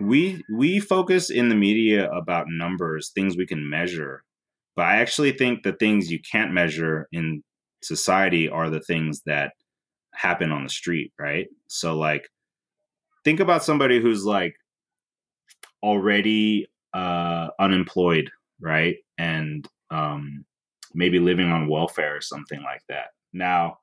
[0.00, 4.24] we we focus in the media about numbers things we can measure
[4.76, 7.42] but I actually think the things you can't measure in
[7.82, 9.52] society are the things that
[10.14, 11.46] happen on the street, right?
[11.68, 12.28] So like
[13.24, 14.54] think about somebody who's like
[15.82, 18.30] already uh unemployed,
[18.60, 18.96] right?
[19.18, 20.44] And um
[20.94, 23.08] maybe living on welfare or something like that.
[23.32, 23.78] Now,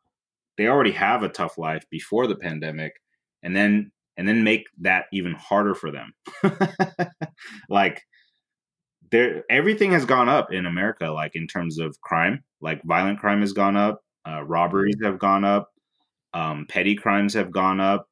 [0.57, 2.93] they already have a tough life before the pandemic
[3.43, 6.13] and then and then make that even harder for them.
[7.69, 8.01] like
[9.11, 12.43] there everything has gone up in America, like in terms of crime.
[12.61, 15.05] Like violent crime has gone up, uh, robberies mm-hmm.
[15.05, 15.69] have gone up,
[16.33, 18.05] um, petty crimes have gone up.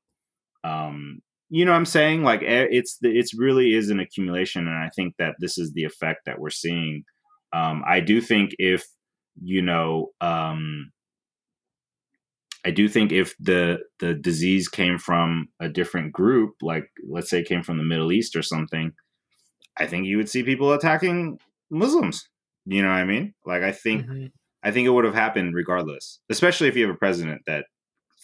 [0.64, 2.24] Um, you know what I'm saying?
[2.24, 6.22] Like it's it's really is an accumulation, and I think that this is the effect
[6.26, 7.04] that we're seeing.
[7.54, 8.86] Um, I do think if
[9.42, 10.92] you know, um,
[12.66, 17.44] I do think if the the disease came from a different group, like let's say
[17.44, 18.92] came from the Middle East or something,
[19.80, 22.28] I think you would see people attacking Muslims.
[22.66, 23.34] You know what I mean?
[23.46, 24.26] Like I think mm-hmm.
[24.64, 27.66] I think it would have happened regardless, especially if you have a president that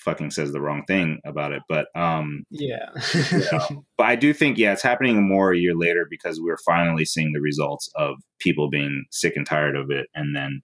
[0.04, 1.62] fucking says the wrong thing about it.
[1.70, 2.90] But um, yeah.
[3.98, 7.32] but I do think yeah, it's happening more a year later because we're finally seeing
[7.32, 10.62] the results of people being sick and tired of it, and then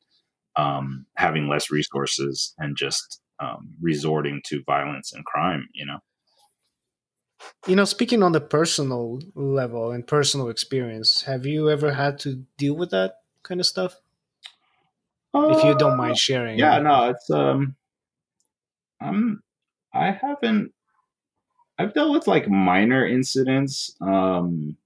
[0.56, 5.68] um, having less resources and just um, resorting to violence and crime.
[5.74, 6.00] You know.
[7.68, 12.46] You know, speaking on the personal level and personal experience, have you ever had to
[12.58, 14.02] deal with that kind of stuff?
[15.34, 16.58] Uh, if you don't mind uh, sharing.
[16.58, 17.76] Yeah, no, it's um
[19.02, 19.44] I'm
[19.94, 20.74] I haven't
[21.80, 23.96] I've dealt with like minor incidents.
[24.02, 24.78] Um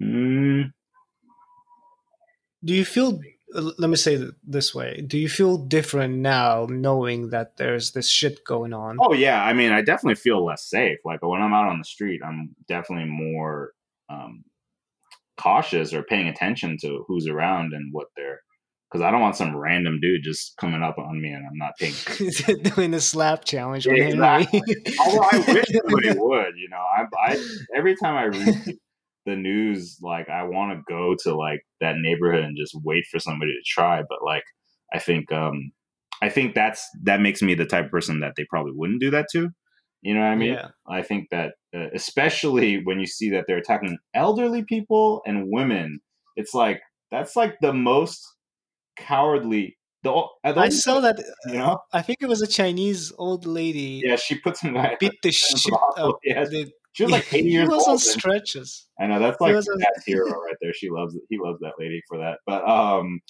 [0.00, 0.70] mm,
[2.64, 3.18] do you feel
[3.56, 8.08] let me say it this way do you feel different now knowing that there's this
[8.08, 11.52] shit going on oh yeah i mean i definitely feel less safe like when i'm
[11.52, 13.72] out on the street i'm definitely more
[14.08, 14.44] um,
[15.36, 18.40] cautious or paying attention to who's around and what they're
[18.90, 21.72] because I don't want some random dude just coming up on me and I'm not
[21.78, 21.94] paying.
[22.74, 23.86] Doing the slap challenge.
[23.86, 24.62] Yeah, exactly.
[25.00, 28.78] Although I wish somebody would, you know, I, I every time I read
[29.26, 33.18] the news, like I want to go to like that neighborhood and just wait for
[33.18, 34.44] somebody to try, but like
[34.94, 35.72] I think um
[36.22, 39.10] I think that's that makes me the type of person that they probably wouldn't do
[39.10, 39.50] that to.
[40.02, 40.52] You know what I mean?
[40.52, 40.68] Yeah.
[40.88, 46.00] I think that uh, especially when you see that they're attacking elderly people and women,
[46.36, 48.24] it's like that's like the most
[48.96, 49.76] cowardly.
[50.02, 51.18] The, I saw that.
[51.46, 54.02] You know, I think it was a Chinese old lady.
[54.04, 56.20] Yeah, she put some guy beat the shit out.
[56.24, 56.50] Yes.
[56.50, 58.88] The, she was like eighty years he was on stretches.
[58.98, 60.72] I know that's like that hero right there.
[60.72, 61.22] She loves it.
[61.28, 62.38] He loves that lady for that.
[62.46, 63.20] But um,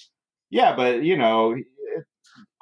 [0.49, 1.53] yeah, but you know,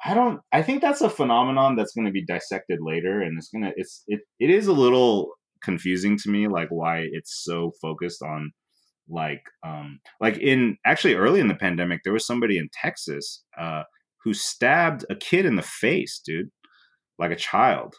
[0.04, 0.40] I don't.
[0.50, 3.70] I think that's a phenomenon that's going to be dissected later, and it's gonna.
[3.76, 4.20] It's it.
[4.40, 5.30] It is a little
[5.62, 8.50] confusing to me, like why it's so focused on
[9.08, 13.84] like um like in actually early in the pandemic there was somebody in texas uh
[14.24, 16.50] who stabbed a kid in the face dude
[17.16, 17.94] like a child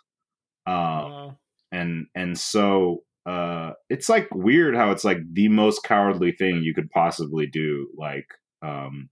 [0.66, 1.30] uh
[1.72, 6.74] and and so uh it's like weird how it's like the most cowardly thing you
[6.74, 8.28] could possibly do like
[8.62, 9.10] um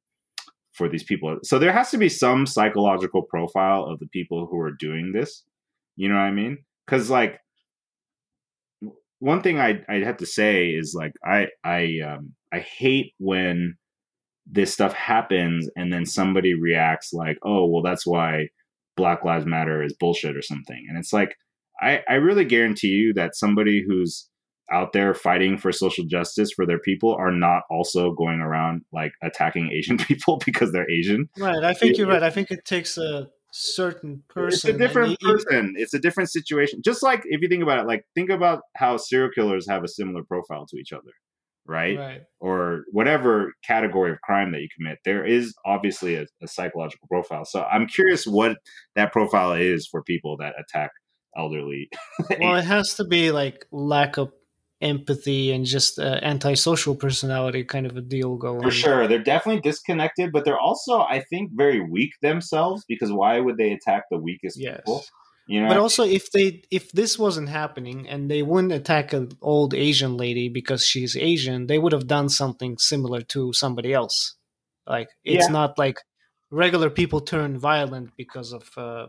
[0.76, 1.40] for these people.
[1.44, 5.44] So there has to be some psychological profile of the people who are doing this.
[5.96, 6.58] You know what i mean?
[6.86, 7.40] Because like
[9.20, 13.76] one thing I I have to say is like I I um I hate when
[14.46, 18.50] this stuff happens and then somebody reacts like oh well that's why
[18.98, 20.86] Black Lives Matter is bullshit or something.
[20.90, 21.36] And it's like
[21.82, 24.30] I I really guarantee you that somebody who's
[24.72, 29.12] out there fighting for social justice for their people are not also going around like
[29.22, 31.30] attacking Asian people because they're Asian.
[31.38, 31.64] Right.
[31.64, 32.24] I think you're right.
[32.24, 34.70] I think it takes a certain person.
[34.70, 35.76] It's a different person.
[35.78, 36.82] It's a different situation.
[36.84, 39.88] Just like if you think about it, like think about how serial killers have a
[39.88, 41.12] similar profile to each other,
[41.66, 41.98] right?
[41.98, 42.22] Right.
[42.40, 47.46] Or whatever category of crime that you commit, there is obviously a, a psychological profile.
[47.46, 48.58] So I'm curious what
[48.96, 50.92] that profile is for people that attack
[51.36, 51.90] elderly.
[52.40, 54.32] well, it has to be like lack of
[54.82, 58.62] empathy and just uh, antisocial personality kind of a deal going.
[58.62, 63.40] For sure, they're definitely disconnected, but they're also, I think, very weak themselves because why
[63.40, 64.78] would they attack the weakest yes.
[64.78, 65.04] people?
[65.48, 69.30] You know, but also if they if this wasn't happening and they wouldn't attack an
[69.42, 74.36] old Asian lady because she's Asian, they would have done something similar to somebody else.
[74.88, 75.52] Like it's yeah.
[75.52, 76.00] not like
[76.50, 79.08] regular people turn violent because of uh,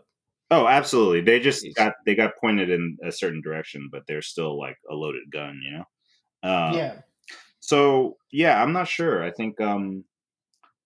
[0.50, 1.22] Oh, absolutely.
[1.22, 4.94] They just got they got pointed in a certain direction, but they're still like a
[4.94, 5.84] loaded gun, you know.
[6.48, 6.94] Um, yeah.
[7.60, 9.24] So yeah, I'm not sure.
[9.24, 10.04] I think um,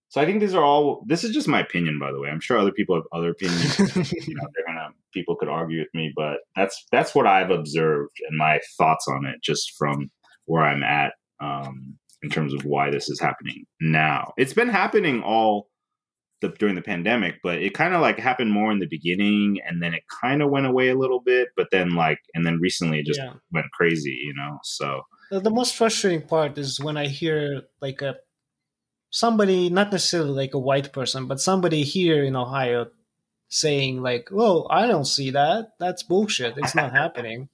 [0.09, 0.21] so.
[0.21, 1.05] I think these are all.
[1.07, 2.31] This is just my opinion, by the way.
[2.31, 3.79] I'm sure other people have other opinions.
[3.79, 8.17] you know, they're gonna people could argue with me, but that's that's what I've observed
[8.29, 10.11] and my thoughts on it, just from
[10.47, 14.33] where I'm at um, in terms of why this is happening now.
[14.39, 15.69] It's been happening all
[16.41, 19.83] the, during the pandemic, but it kind of like happened more in the beginning and
[19.83, 23.01] then it kind of went away a little bit, but then like, and then recently
[23.01, 23.33] it just yeah.
[23.53, 24.59] went crazy, you know?
[24.63, 28.17] So the most frustrating part is when I hear like a
[29.11, 32.87] somebody, not necessarily like a white person, but somebody here in Ohio
[33.49, 35.73] saying like, "Well, I don't see that.
[35.79, 36.55] That's bullshit.
[36.57, 37.49] It's not happening."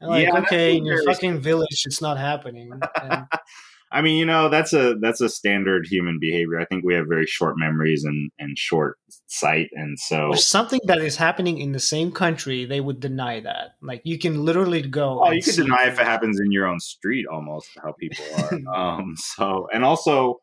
[0.00, 2.72] And like, yeah, okay, in your fucking village, it's not happening.
[2.72, 3.26] And,
[3.92, 6.58] I mean, you know, that's a that's a standard human behavior.
[6.58, 10.80] I think we have very short memories and and short sight, and so or something
[10.84, 13.74] that is happening in the same country, they would deny that.
[13.82, 15.22] Like you can literally go.
[15.22, 18.74] Oh, you can deny if it happens in your own street, almost how people are.
[18.98, 20.40] um, so and also,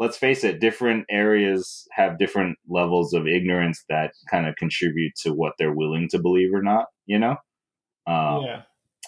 [0.00, 5.32] let's face it, different areas have different levels of ignorance that kind of contribute to
[5.32, 6.86] what they're willing to believe or not.
[7.06, 7.36] You know.
[8.06, 8.62] Um, yeah.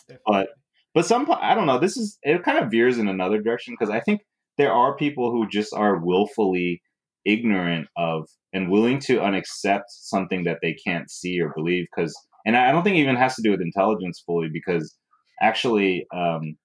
[0.08, 0.22] Definitely.
[0.26, 0.48] But
[0.94, 1.78] but some, I don't know.
[1.78, 2.42] This is it.
[2.42, 4.22] Kind of veers in another direction because I think
[4.58, 6.82] there are people who just are willfully
[7.24, 12.14] ignorant of and willing to unaccept something that they can't see or believe because
[12.44, 14.96] and i don't think it even has to do with intelligence fully because
[15.40, 16.56] actually um,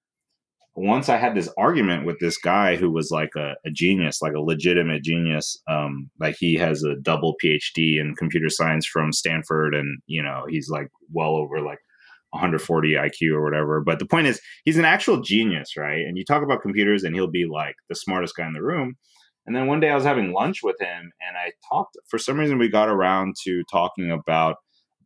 [0.74, 4.34] once i had this argument with this guy who was like a, a genius like
[4.34, 9.74] a legitimate genius um, like he has a double phd in computer science from stanford
[9.74, 11.78] and you know he's like well over like
[12.30, 13.80] 140 IQ or whatever.
[13.80, 16.00] But the point is, he's an actual genius, right?
[16.00, 18.96] And you talk about computers, and he'll be like the smartest guy in the room.
[19.48, 22.38] And then one day I was having lunch with him and I talked, for some
[22.38, 24.56] reason, we got around to talking about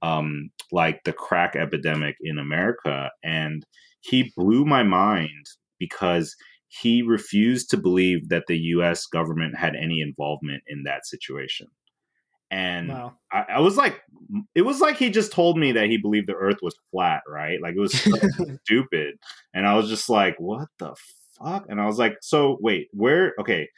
[0.03, 3.11] um, like the crack epidemic in America.
[3.23, 3.65] And
[4.01, 5.47] he blew my mind
[5.79, 6.35] because
[6.67, 11.69] he refused to believe that the US government had any involvement in that situation.
[12.53, 13.15] And wow.
[13.33, 14.03] I, I, was like,
[14.55, 17.61] it was like he just told me that he believed the earth was flat, right?
[17.63, 18.11] Like it was so
[18.65, 19.15] stupid.
[19.55, 20.95] And I was just like, what the
[21.39, 21.65] fuck?
[21.71, 23.69] And I was like, so wait, where, okay,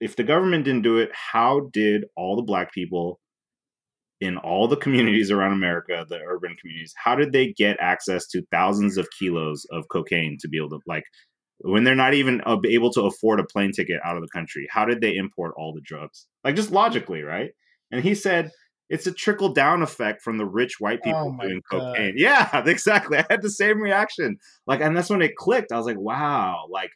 [0.00, 3.20] if the government didn't do it, how did all the black people
[4.22, 8.42] in all the communities around America, the urban communities, how did they get access to
[8.50, 11.04] thousands of kilos of cocaine to be able to like
[11.62, 14.66] when they're not even able to afford a plane ticket out of the country?
[14.70, 16.26] How did they import all the drugs?
[16.44, 17.50] Like just logically, right?
[17.90, 18.50] And he said
[18.88, 21.94] it's a trickle down effect from the rich white people oh doing God.
[21.94, 22.14] cocaine.
[22.16, 23.18] Yeah, exactly.
[23.18, 24.38] I had the same reaction.
[24.66, 25.72] Like, and that's when it clicked.
[25.72, 26.90] I was like, wow, like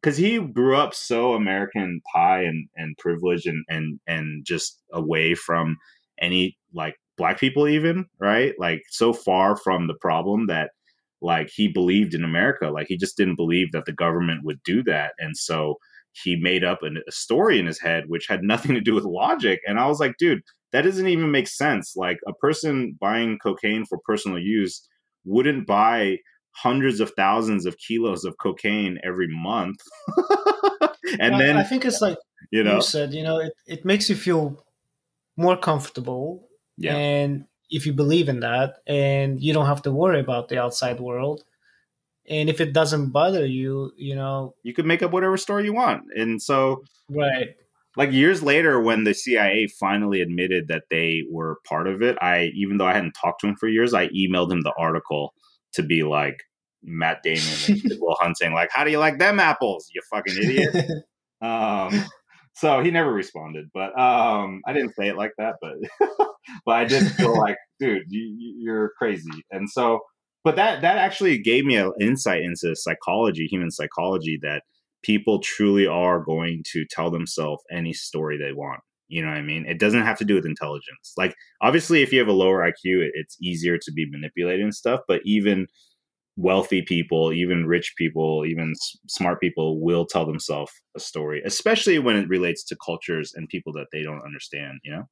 [0.00, 5.34] because he grew up so American pie and and privilege and and and just away
[5.34, 5.76] from
[6.20, 10.70] any like black people even right like so far from the problem that
[11.20, 14.82] like he believed in America like he just didn't believe that the government would do
[14.82, 15.76] that and so
[16.12, 19.04] he made up an, a story in his head which had nothing to do with
[19.04, 20.42] logic and I was like dude
[20.72, 24.86] that doesn't even make sense like a person buying cocaine for personal use
[25.24, 26.18] wouldn't buy
[26.62, 29.78] hundreds of thousands of kilos of cocaine every month.
[31.20, 32.18] and well, then I think it's like
[32.50, 34.64] you know you said, you know, it, it makes you feel
[35.36, 36.48] more comfortable.
[36.76, 36.96] Yeah.
[36.96, 41.00] And if you believe in that and you don't have to worry about the outside
[41.00, 41.44] world.
[42.28, 45.72] And if it doesn't bother you, you know You could make up whatever story you
[45.72, 46.04] want.
[46.16, 47.56] And so Right.
[47.96, 52.50] Like years later when the CIA finally admitted that they were part of it, I
[52.54, 55.34] even though I hadn't talked to him for years, I emailed him the article
[55.72, 56.42] to be like,
[56.82, 60.74] Matt Damon and Will Hunting, like, how do you like them apples, you fucking idiot?
[61.40, 62.04] um,
[62.58, 65.74] so he never responded, but um, I didn't say it like that, but
[66.66, 70.00] but I did feel like, dude, you, you're crazy, and so,
[70.42, 74.64] but that that actually gave me an insight into psychology, human psychology, that
[75.04, 78.80] people truly are going to tell themselves any story they want.
[79.06, 79.64] You know what I mean?
[79.64, 81.14] It doesn't have to do with intelligence.
[81.16, 85.00] Like, obviously, if you have a lower IQ, it's easier to be manipulated and stuff.
[85.06, 85.68] But even
[86.38, 91.98] wealthy people, even rich people, even s- smart people will tell themselves a story, especially
[91.98, 95.04] when it relates to cultures and people that they don't understand, you know?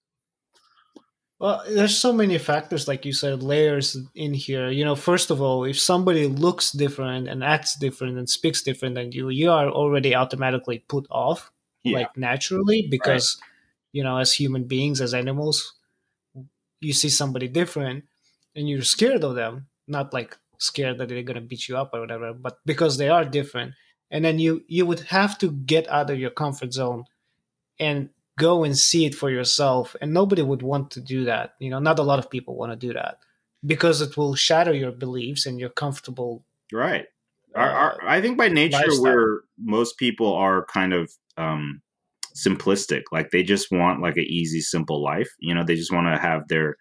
[1.38, 4.70] Well, there's so many factors, like you said, layers in here.
[4.70, 8.94] You know, first of all, if somebody looks different and acts different and speaks different
[8.94, 11.50] than you, you are already automatically put off,
[11.82, 11.98] yeah.
[11.98, 13.48] like naturally, because, right.
[13.92, 15.74] you know, as human beings, as animals,
[16.80, 18.04] you see somebody different
[18.54, 21.90] and you're scared of them, not like scared that they're going to beat you up
[21.92, 23.74] or whatever but because they are different.
[24.10, 27.04] And then you you would have to get out of your comfort zone
[27.78, 29.96] and go and see it for yourself.
[30.00, 31.54] And nobody would want to do that.
[31.58, 33.18] You know not a lot of people want to do that
[33.64, 37.06] because it will shatter your beliefs and your comfortable right.
[37.54, 39.02] Our, our, uh, i think by nature lifestyle.
[39.02, 41.80] where most people are kind of um
[42.36, 43.02] simplistic.
[43.10, 45.28] Like they just want like an easy simple life.
[45.40, 46.76] You know they just want to have their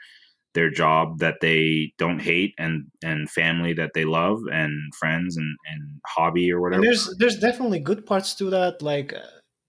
[0.55, 5.55] their job that they don't hate and and family that they love and friends and
[5.71, 6.81] and hobby or whatever.
[6.81, 9.19] And there's there's definitely good parts to that, like uh,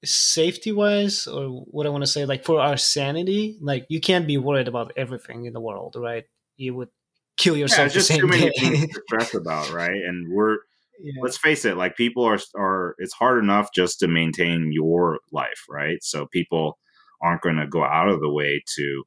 [0.04, 3.58] safety wise, or what I want to say, like for our sanity.
[3.60, 6.24] Like you can't be worried about everything in the world, right?
[6.56, 6.88] You would
[7.36, 7.88] kill yourself.
[7.88, 9.90] Yeah, just too many things to stress about, right?
[9.90, 10.58] And we're
[11.00, 11.20] yeah.
[11.22, 15.64] let's face it, like people are are it's hard enough just to maintain your life,
[15.68, 15.98] right?
[16.02, 16.78] So people
[17.22, 19.04] aren't going to go out of the way to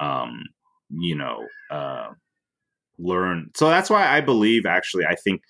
[0.00, 0.42] um
[0.90, 2.08] you know, uh,
[2.98, 3.50] learn.
[3.56, 5.42] So that's why I believe, actually, I think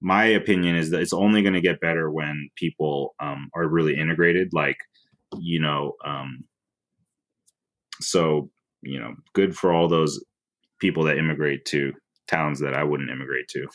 [0.00, 3.98] my opinion is that it's only going to get better when people um, are really
[3.98, 4.50] integrated.
[4.52, 4.78] Like,
[5.38, 6.44] you know, um,
[8.00, 8.50] so,
[8.82, 10.22] you know, good for all those
[10.80, 11.92] people that immigrate to
[12.28, 13.66] towns that I wouldn't immigrate to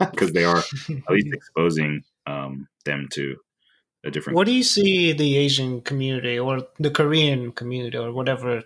[0.10, 3.36] because they are at least exposing um, them to
[4.04, 4.36] a different.
[4.36, 8.64] What do you see the Asian community or the Korean community or whatever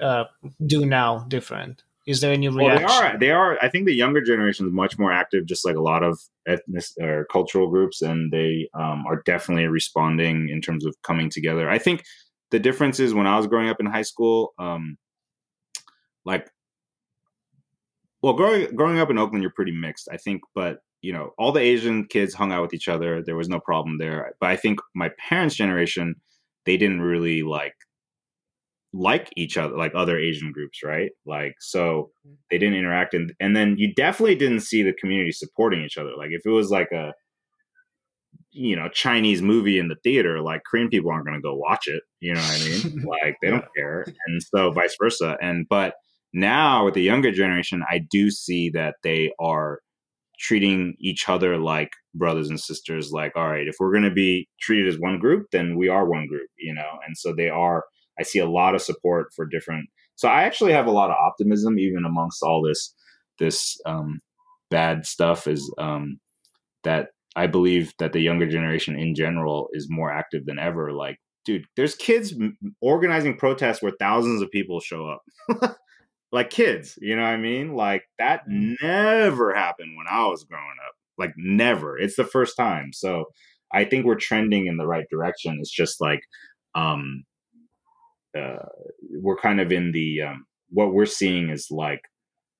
[0.00, 0.24] uh,
[0.64, 1.82] do now different?
[2.06, 2.86] Is there any reaction?
[2.86, 3.18] Well, they are.
[3.18, 3.58] They are.
[3.62, 6.84] I think the younger generation is much more active, just like a lot of ethnic
[7.00, 11.70] or cultural groups, and they um, are definitely responding in terms of coming together.
[11.70, 12.04] I think
[12.50, 14.98] the difference is when I was growing up in high school, um,
[16.26, 16.50] like,
[18.22, 21.52] well, growing growing up in Oakland, you're pretty mixed, I think, but you know, all
[21.52, 23.22] the Asian kids hung out with each other.
[23.22, 24.34] There was no problem there.
[24.40, 26.14] But I think my parents' generation,
[26.64, 27.74] they didn't really like
[28.94, 31.10] like each other, like other Asian groups, right?
[31.26, 32.36] Like, so mm.
[32.50, 33.12] they didn't interact.
[33.12, 36.12] And, and then you definitely didn't see the community supporting each other.
[36.16, 37.12] Like, if it was like a,
[38.52, 41.88] you know, Chinese movie in the theater, like Korean people aren't going to go watch
[41.88, 42.02] it.
[42.20, 43.04] You know what I mean?
[43.22, 44.06] like, they don't care.
[44.28, 45.36] And so vice versa.
[45.42, 45.94] And, but
[46.32, 49.80] now with the younger generation, I do see that they are
[50.38, 54.48] treating each other like brothers and sisters like all right if we're going to be
[54.60, 57.84] treated as one group then we are one group you know and so they are
[58.18, 59.88] I see a lot of support for different.
[60.16, 62.94] So I actually have a lot of optimism even amongst all this
[63.38, 64.20] this um,
[64.70, 65.46] bad stuff.
[65.46, 66.20] Is um,
[66.84, 70.92] that I believe that the younger generation in general is more active than ever.
[70.92, 72.34] Like, dude, there's kids
[72.80, 75.76] organizing protests where thousands of people show up.
[76.32, 77.74] like kids, you know what I mean?
[77.74, 78.74] Like that mm-hmm.
[78.84, 80.94] never happened when I was growing up.
[81.18, 81.98] Like never.
[81.98, 82.92] It's the first time.
[82.92, 83.26] So
[83.72, 85.58] I think we're trending in the right direction.
[85.60, 86.20] It's just like
[86.74, 87.24] um
[88.36, 88.66] uh,
[89.20, 92.02] we're kind of in the um, what we're seeing is like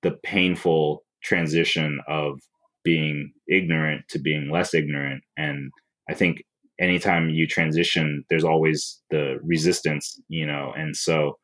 [0.01, 2.39] the painful transition of
[2.83, 5.23] being ignorant to being less ignorant.
[5.37, 5.71] And
[6.09, 6.43] i think
[6.79, 10.73] anytime you transition there's always the resistance you know?
[10.77, 11.37] And so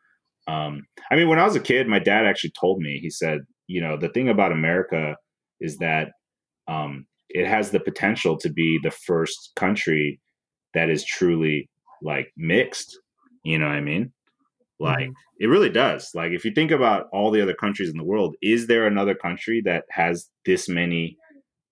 [0.47, 3.39] um, i mean when i was a kid my dad actually told me he said
[3.67, 5.15] you know the thing about america
[5.59, 6.09] is that
[6.67, 10.19] um, it has the potential to be the first country
[10.73, 11.69] that is truly
[12.01, 12.97] like mixed.
[13.43, 14.11] You know what i mean
[14.81, 15.11] like mm-hmm.
[15.39, 16.09] it really does.
[16.13, 19.15] Like if you think about all the other countries in the world, is there another
[19.15, 21.17] country that has this many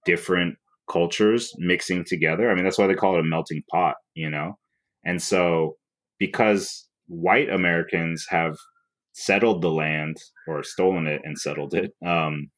[0.05, 0.55] different
[0.89, 2.49] cultures mixing together?
[2.49, 4.57] I mean, that's why they call it a melting pot, you know?
[5.05, 5.77] And so
[6.19, 8.55] because white Americans have
[9.13, 12.49] settled the land or stolen it and settled it, um,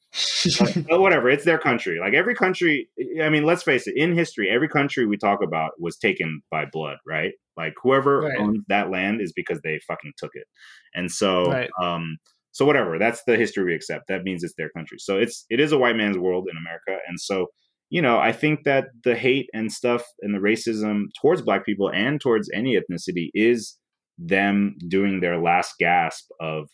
[0.59, 1.99] but whatever, it's their country.
[1.99, 2.89] Like every country,
[3.21, 6.65] I mean, let's face it, in history, every country we talk about was taken by
[6.65, 7.33] blood, right?
[7.55, 8.37] Like whoever right.
[8.37, 10.47] owns that land is because they fucking took it.
[10.93, 11.69] And so, right.
[11.81, 12.17] um,
[12.51, 14.07] so whatever, that's the history we accept.
[14.09, 14.97] That means it's their country.
[14.99, 17.01] So it's it is a white man's world in America.
[17.07, 17.47] And so,
[17.89, 21.89] you know, I think that the hate and stuff and the racism towards black people
[21.89, 23.77] and towards any ethnicity is
[24.17, 26.67] them doing their last gasp of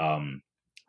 [0.00, 0.40] um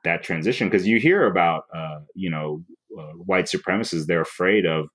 [0.04, 2.64] that transition because you hear about uh, you know
[2.98, 4.88] uh, white supremacists they're afraid of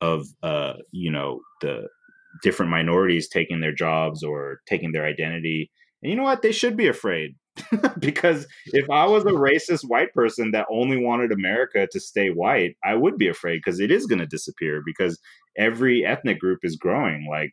[0.00, 1.88] of uh, you know the
[2.42, 5.70] different minorities taking their jobs or taking their identity
[6.02, 7.34] and you know what they should be afraid
[7.98, 12.74] because if i was a racist white person that only wanted america to stay white
[12.82, 15.18] i would be afraid because it is going to disappear because
[15.58, 17.50] every ethnic group is growing like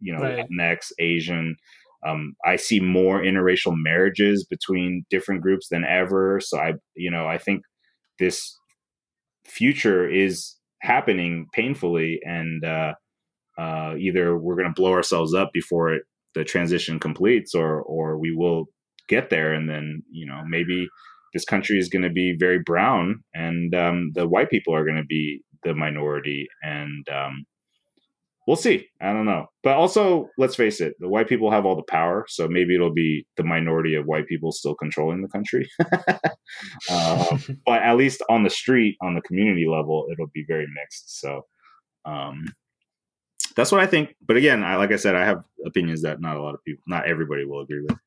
[0.00, 0.46] you know right.
[0.50, 1.56] latinx asian
[2.06, 6.40] um, I see more interracial marriages between different groups than ever.
[6.40, 7.62] So I, you know, I think
[8.18, 8.56] this
[9.44, 12.94] future is happening painfully, and uh,
[13.58, 16.02] uh, either we're going to blow ourselves up before it,
[16.34, 18.66] the transition completes, or or we will
[19.08, 20.88] get there, and then you know maybe
[21.32, 24.96] this country is going to be very brown, and um, the white people are going
[24.96, 27.44] to be the minority, and um,
[28.46, 28.88] we'll see.
[29.00, 29.46] I don't know.
[29.62, 32.92] But also, let's face it, the white people have all the power, so maybe it'll
[32.92, 35.68] be the minority of white people still controlling the country.
[36.90, 41.20] uh, but at least on the street, on the community level, it'll be very mixed.
[41.20, 41.46] So
[42.04, 42.44] um,
[43.56, 44.14] that's what I think.
[44.26, 46.82] But again, I, like I said, I have opinions that not a lot of people,
[46.86, 47.98] not everybody will agree with.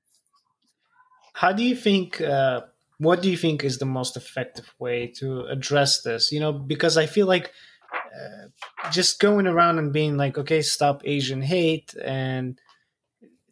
[1.34, 2.22] How do you think?
[2.22, 2.62] Uh,
[2.98, 6.32] what do you think is the most effective way to address this?
[6.32, 7.52] You know, because I feel like
[8.16, 12.59] uh, just going around and being like, okay, stop Asian hate and.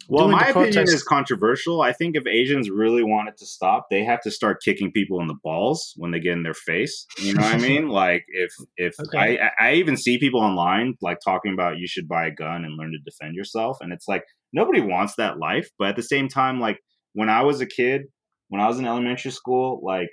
[0.10, 1.82] Well, my opinion is controversial.
[1.82, 5.28] I think if Asians really wanted to stop, they have to start kicking people in
[5.28, 7.06] the balls when they get in their face.
[7.18, 7.88] You know what I mean?
[7.94, 9.40] Like if if okay.
[9.40, 12.76] I I even see people online like talking about you should buy a gun and
[12.76, 15.70] learn to defend yourself, and it's like nobody wants that life.
[15.80, 16.80] But at the same time, like
[17.14, 18.02] when I was a kid,
[18.50, 20.10] when I was in elementary school, like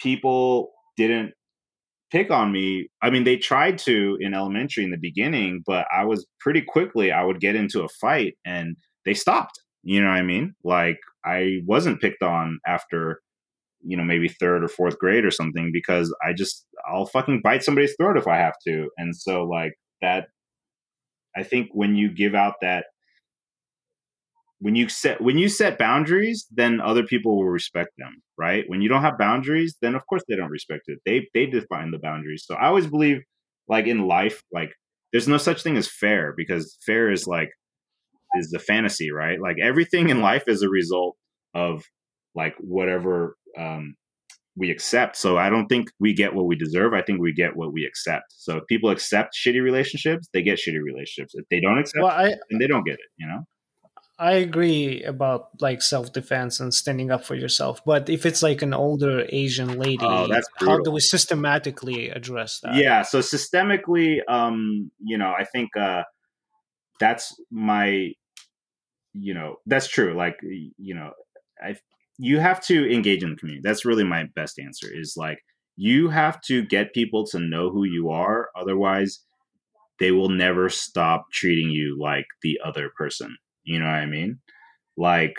[0.00, 1.32] people didn't
[2.10, 2.88] pick on me.
[3.02, 7.12] I mean, they tried to in elementary in the beginning, but I was pretty quickly,
[7.12, 9.60] I would get into a fight and they stopped.
[9.82, 10.54] You know what I mean?
[10.64, 13.20] Like, I wasn't picked on after,
[13.82, 17.62] you know, maybe third or fourth grade or something because I just, I'll fucking bite
[17.62, 18.88] somebody's throat if I have to.
[18.98, 20.28] And so, like, that,
[21.36, 22.86] I think when you give out that,
[24.60, 28.64] when you set when you set boundaries, then other people will respect them, right?
[28.66, 30.98] When you don't have boundaries, then of course they don't respect it.
[31.06, 32.44] They they define the boundaries.
[32.46, 33.22] So I always believe,
[33.68, 34.72] like in life, like
[35.12, 37.50] there's no such thing as fair because fair is like
[38.34, 39.40] is the fantasy, right?
[39.40, 41.16] Like everything in life is a result
[41.54, 41.84] of
[42.34, 43.94] like whatever um,
[44.56, 45.16] we accept.
[45.16, 46.94] So I don't think we get what we deserve.
[46.94, 48.24] I think we get what we accept.
[48.30, 51.34] So if people accept shitty relationships, they get shitty relationships.
[51.34, 53.10] If they don't accept, well, I, then they don't get it.
[53.18, 53.44] You know.
[54.20, 58.62] I agree about like self defense and standing up for yourself, but if it's like
[58.62, 62.74] an older Asian lady, oh, that's how do we systematically address that?
[62.74, 66.02] Yeah, so systemically, um, you know, I think uh,
[66.98, 68.12] that's my,
[69.12, 70.16] you know, that's true.
[70.16, 71.12] Like, you know,
[71.62, 71.76] I
[72.18, 73.62] you have to engage in the community.
[73.62, 74.88] That's really my best answer.
[74.92, 75.38] Is like
[75.76, 79.20] you have to get people to know who you are, otherwise,
[80.00, 83.36] they will never stop treating you like the other person
[83.68, 84.38] you know what I mean?
[84.96, 85.36] Like,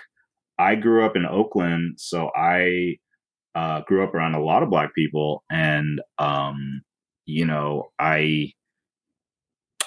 [0.59, 2.97] I grew up in Oakland, so I
[3.55, 6.81] uh, grew up around a lot of black people, and um,
[7.25, 8.53] you know, I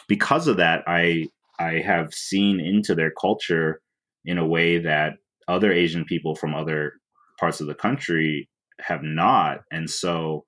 [0.08, 1.28] because of that, I
[1.60, 3.80] I have seen into their culture
[4.24, 5.14] in a way that
[5.46, 6.94] other Asian people from other
[7.38, 8.48] parts of the country
[8.80, 10.44] have not, and so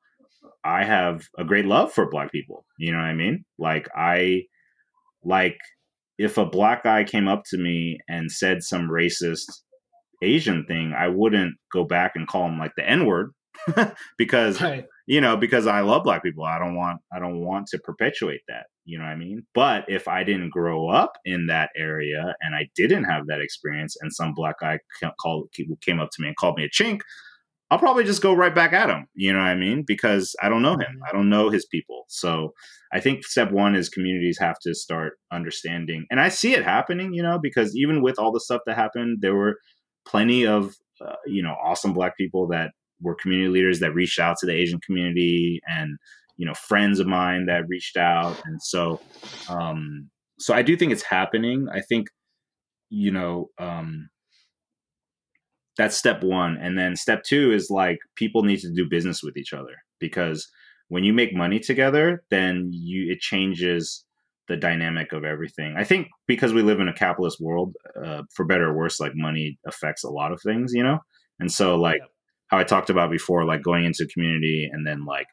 [0.64, 2.66] I have a great love for black people.
[2.76, 3.44] You know what I mean?
[3.56, 4.44] Like I
[5.22, 5.58] like
[6.18, 9.50] if a black guy came up to me and said some racist
[10.22, 13.32] Asian thing, I wouldn't go back and call him like the N word
[14.18, 14.84] because right.
[15.06, 16.44] you know because I love black people.
[16.44, 18.66] I don't want I don't want to perpetuate that.
[18.84, 19.46] You know what I mean?
[19.54, 23.96] But if I didn't grow up in that area and I didn't have that experience,
[24.00, 24.78] and some black guy
[25.20, 25.48] called
[25.80, 27.00] came up to me and called me a chink,
[27.70, 29.06] I'll probably just go right back at him.
[29.14, 29.84] You know what I mean?
[29.86, 30.80] Because I don't know him.
[30.80, 31.04] Mm-hmm.
[31.08, 32.04] I don't know his people.
[32.08, 32.52] So
[32.92, 36.06] I think step one is communities have to start understanding.
[36.10, 39.18] And I see it happening, you know, because even with all the stuff that happened,
[39.22, 39.58] there were
[40.06, 44.36] plenty of, uh, you know, awesome black people that were community leaders that reached out
[44.38, 45.96] to the Asian community and,
[46.36, 48.40] you know, friends of mine that reached out.
[48.44, 49.00] And so,
[49.48, 51.66] um, so I do think it's happening.
[51.72, 52.08] I think,
[52.90, 54.08] you know, um,
[55.76, 56.56] that's step one.
[56.60, 60.48] And then step two is like people need to do business with each other because
[60.88, 64.04] when you make money together then you it changes
[64.46, 65.74] the dynamic of everything.
[65.76, 69.12] I think because we live in a capitalist world uh, for better or worse like
[69.14, 70.98] money affects a lot of things you know?
[71.40, 72.06] And so like yeah.
[72.48, 75.26] how i talked about before like going into community and then like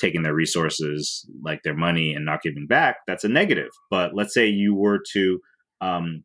[0.00, 3.70] taking their resources like their money and not giving back that's a negative.
[3.90, 5.40] But let's say you were to
[5.80, 6.24] um,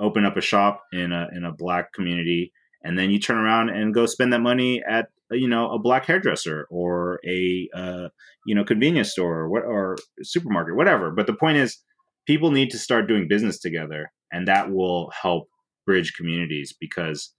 [0.00, 2.52] open up a shop in a in a black community
[2.82, 6.06] and then you turn around and go spend that money at you know a black
[6.06, 8.08] hairdresser or a uh,
[8.46, 11.10] you know convenience store or what or supermarket whatever.
[11.10, 11.78] But the point is
[12.26, 15.48] people need to start doing business together and that will help
[15.86, 17.32] bridge communities because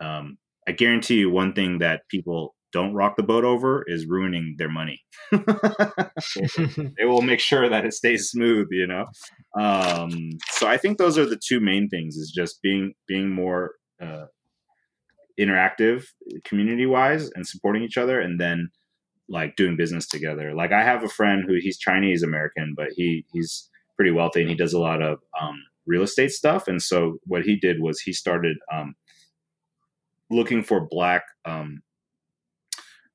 [0.00, 4.54] um, i guarantee you one thing that people don't rock the boat over is ruining
[4.56, 5.02] their money.
[6.96, 9.06] They will make sure that it stays smooth you know?
[9.60, 13.72] Um, so i think those are the two main things is just being being more
[14.00, 14.26] uh,
[15.38, 16.04] interactive
[16.44, 18.70] community wise and supporting each other and then
[19.28, 20.54] like doing business together.
[20.54, 24.50] Like i have a friend who he's chinese american but he he's pretty wealthy and
[24.50, 26.68] he does a lot of um, real estate stuff.
[26.68, 28.94] And so what he did was he started um,
[30.30, 31.82] looking for black um,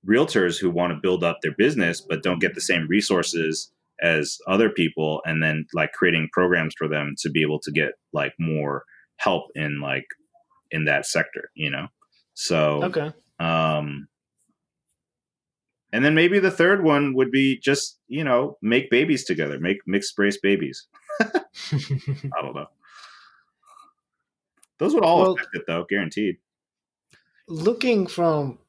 [0.07, 4.37] realtors who want to build up their business but don't get the same resources as
[4.47, 8.31] other people and then like creating programs for them to be able to get like
[8.39, 8.83] more
[9.17, 10.05] help in like
[10.69, 11.87] in that sector you know
[12.37, 13.11] so okay.
[13.39, 14.07] Um,
[15.91, 19.79] and then maybe the third one would be just you know make babies together, make
[19.87, 20.85] mixed race babies.
[21.19, 22.67] I don't know.
[24.77, 26.37] Those would all well, affect it though, guaranteed.
[27.47, 28.59] Looking from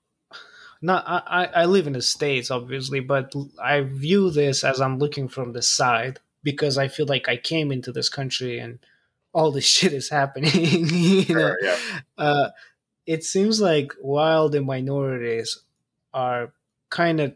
[0.81, 5.27] not I, I live in the states obviously but i view this as i'm looking
[5.27, 8.79] from the side because i feel like i came into this country and
[9.33, 11.77] all this shit is happening you know sure, yeah.
[12.17, 12.51] uh,
[13.09, 15.61] it seems like while the minorities
[16.13, 16.53] are
[16.91, 17.35] kind of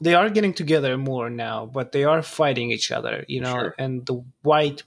[0.00, 3.74] they are getting together more now, but they are fighting each other, you know, sure.
[3.78, 4.82] and the white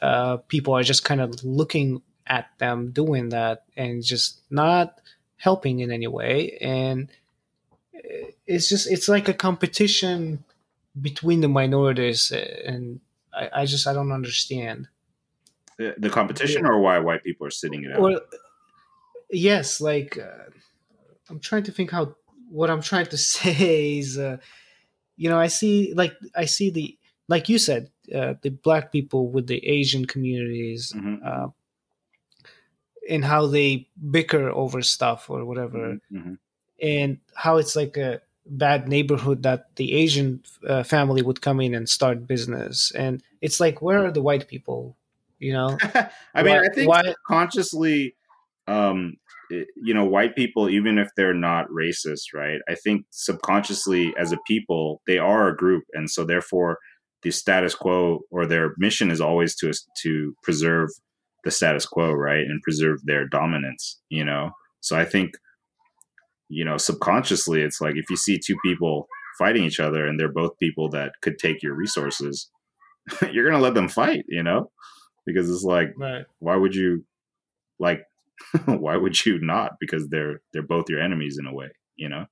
[0.00, 5.00] uh, people are just kind of looking at them doing that and just not
[5.36, 6.56] helping in any way.
[6.62, 7.10] And
[8.46, 10.44] it's just, it's like a competition
[10.98, 12.32] between the minorities.
[12.32, 13.00] And
[13.34, 14.88] I, I just, I don't understand
[15.78, 18.20] the competition or why white people are sitting it out well
[19.30, 20.44] yes like uh,
[21.30, 22.14] i'm trying to think how
[22.50, 24.36] what i'm trying to say is uh,
[25.16, 29.28] you know i see like i see the like you said, uh, the black people
[29.30, 31.24] with the Asian communities, Mhm.
[31.24, 31.48] uh,
[33.08, 36.38] and how they bicker over stuff or whatever, Mhm.
[36.82, 41.74] and how it's like a bad neighborhood that the Asian uh, family would come in
[41.74, 44.96] and start business, and it's like, where are the white people?
[45.44, 45.76] You know,
[46.34, 48.16] I mean, Why- I think why- consciously,
[48.66, 49.16] um,
[49.50, 52.60] it- you know, white people, even if they're not racist, right?
[52.68, 56.78] I think subconsciously, as a people, they are a group, and so therefore,
[57.22, 59.72] the status quo or their mission is always to
[60.02, 60.88] to preserve
[61.44, 64.00] the status quo, right, and preserve their dominance.
[64.08, 65.32] You know, so I think,
[66.48, 69.06] you know, subconsciously, it's like if you see two people
[69.38, 72.48] fighting each other and they're both people that could take your resources,
[73.32, 74.24] you're gonna let them fight.
[74.28, 74.70] You know
[75.26, 76.24] because it's like right?
[76.38, 77.04] why would you
[77.78, 78.04] like
[78.66, 79.72] why would you not?
[79.80, 82.26] Because they're they're both your enemies in a way you know?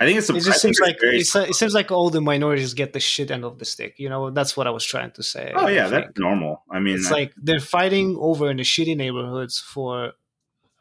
[0.00, 1.26] I think it's It just seems like very- it
[1.56, 3.94] seems like all the minorities get the shit end of the stick.
[3.98, 5.52] You know, that's what I was trying to say.
[5.56, 6.62] oh yeah that's normal.
[6.70, 10.12] I mean it's I- like they're fighting over in the shitty neighborhoods for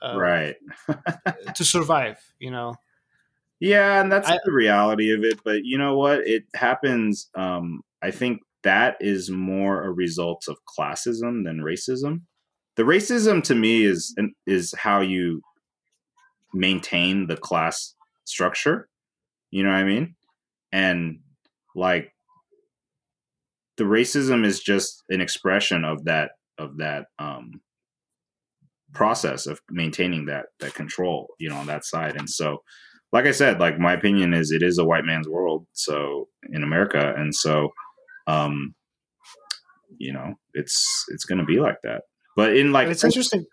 [0.01, 0.55] uh, right.
[1.55, 2.75] to survive you know?
[3.59, 6.27] Yeah and that's I- the reality of it but you know what?
[6.27, 12.21] It happens um i think that is more a result of classism than racism.
[12.75, 14.15] The racism to me is
[14.45, 15.41] is how you
[16.53, 17.95] maintain the class
[18.25, 18.87] structure
[19.51, 20.15] you know what i mean?
[20.71, 21.19] And
[21.75, 22.13] like
[23.77, 27.61] the racism is just an expression of that of that um
[28.93, 32.15] process of maintaining that that control you know on that side.
[32.17, 32.63] And so
[33.13, 36.63] like i said like my opinion is it is a white man's world so in
[36.63, 37.13] america.
[37.17, 37.69] And so
[38.27, 38.75] um
[39.97, 42.03] you know it's it's gonna be like that.
[42.35, 43.45] But in like it's interesting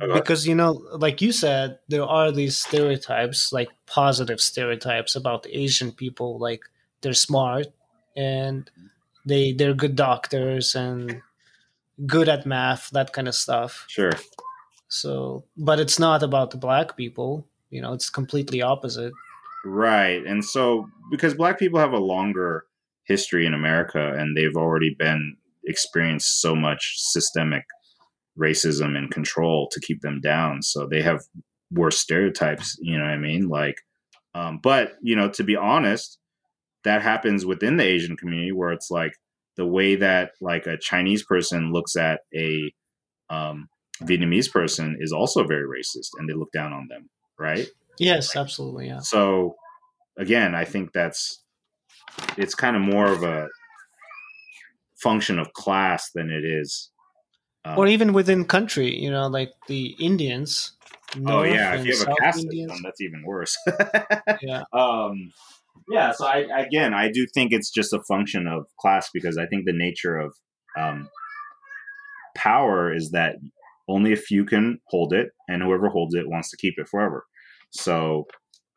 [0.00, 5.46] Oh, because you know like you said there are these stereotypes like positive stereotypes about
[5.48, 6.60] asian people like
[7.00, 7.68] they're smart
[8.14, 8.70] and
[9.24, 11.22] they they're good doctors and
[12.06, 13.86] good at math that kind of stuff.
[13.88, 14.12] Sure.
[14.88, 19.12] So but it's not about the black people you know it's completely opposite.
[19.64, 20.24] Right.
[20.24, 22.66] And so because black people have a longer
[23.08, 27.64] history in America and they've already been experienced so much systemic
[28.38, 30.62] racism and control to keep them down.
[30.62, 31.22] So they have
[31.72, 33.48] worse stereotypes, you know what I mean?
[33.48, 33.80] Like
[34.34, 36.18] um but, you know, to be honest,
[36.84, 39.14] that happens within the Asian community where it's like
[39.56, 42.72] the way that like a Chinese person looks at a
[43.30, 43.68] um
[44.02, 47.66] Vietnamese person is also very racist and they look down on them, right?
[47.98, 49.56] yes absolutely yeah So
[50.16, 51.42] again, I think that's
[52.36, 53.48] it's kind of more of a
[55.02, 56.90] function of class than it is.
[57.64, 60.78] Um, or even within country you know like the indians
[61.26, 62.70] oh yeah, if you have a caste Indians.
[62.70, 63.56] system, that's even worse.
[64.42, 65.32] yeah um,
[65.90, 66.12] yeah.
[66.12, 69.64] So I again, I do think it's just a function of class because I think
[69.64, 70.34] the nature of
[70.76, 71.08] um,
[72.36, 73.36] power is that
[73.88, 77.24] only a few can hold it, and whoever holds it wants to keep it forever.
[77.70, 78.26] So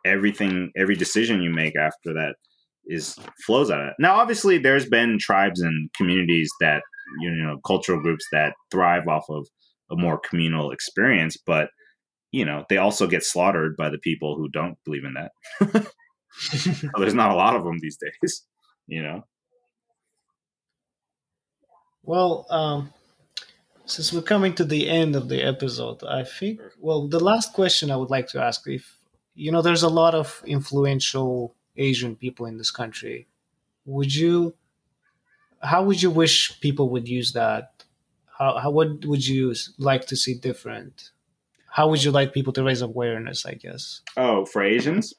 [0.05, 2.35] everything, every decision you make after that
[2.85, 3.15] is
[3.45, 3.93] flows out of it.
[3.99, 6.81] Now, obviously, there's been tribes and communities that
[7.19, 9.47] you know, cultural groups that thrive off of
[9.91, 11.69] a more communal experience, but
[12.31, 15.87] you know, they also get slaughtered by the people who don't believe in that.
[16.33, 18.45] So there's not a lot of them these days,
[18.87, 19.23] you know.
[22.03, 22.93] Well, um,
[23.85, 27.91] since we're coming to the end of the episode, I think, well, the last question
[27.91, 28.97] I would like to ask if,
[29.35, 33.27] you know, there's a lot of influential Asian people in this country.
[33.85, 34.55] Would you,
[35.61, 37.83] how would you wish people would use that?
[38.37, 41.11] How, how what would you like to see different?
[41.69, 44.01] How would you like people to raise awareness, I guess?
[44.17, 45.13] Oh, for Asians,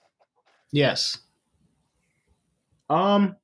[0.71, 1.19] Yes.
[2.91, 3.37] um,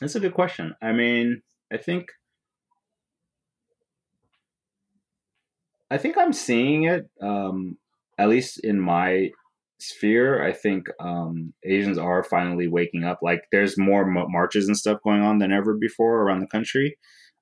[0.00, 0.74] that's a good question.
[0.82, 2.08] I mean, I think,
[5.90, 7.08] I think I'm seeing it.
[7.20, 7.78] Um,
[8.18, 9.30] at least in my
[9.80, 13.20] sphere, I think um, Asians are finally waking up.
[13.22, 16.96] Like, there's more m- marches and stuff going on than ever before around the country.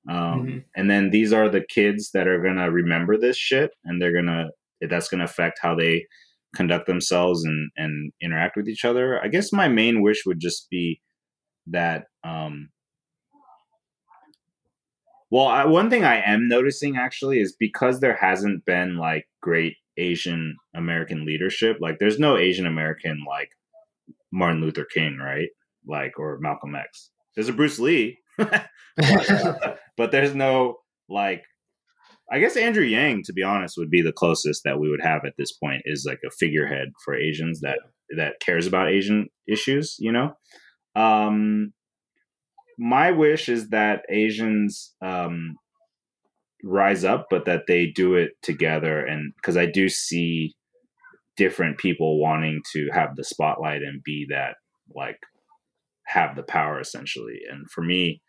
[0.09, 0.63] Um, Mhm.
[0.75, 4.49] And then these are the kids that are gonna remember this shit, and they're gonna
[4.81, 6.05] that's gonna affect how they
[6.55, 9.21] conduct themselves and and interact with each other.
[9.23, 11.01] I guess my main wish would just be
[11.67, 12.05] that.
[12.23, 12.69] Um,
[15.29, 19.75] well, I, one thing I am noticing actually is because there hasn't been like great
[19.97, 21.77] Asian American leadership.
[21.79, 23.49] Like, there's no Asian American like
[24.31, 25.49] Martin Luther King, right?
[25.85, 27.11] Like, or Malcolm X.
[27.35, 30.77] There's a Bruce Lee, but there's no
[31.09, 31.43] like.
[32.29, 35.23] I guess Andrew Yang, to be honest, would be the closest that we would have
[35.23, 35.83] at this point.
[35.85, 37.79] Is like a figurehead for Asians that
[38.15, 40.33] that cares about Asian issues, you know.
[40.95, 41.73] Um,
[42.77, 45.55] my wish is that Asians um,
[46.67, 49.05] rise up, but that they do it together.
[49.05, 50.55] And because I do see
[51.35, 54.55] different people wanting to have the spotlight and be that,
[54.93, 55.19] like,
[56.05, 57.39] have the power essentially.
[57.49, 58.21] And for me,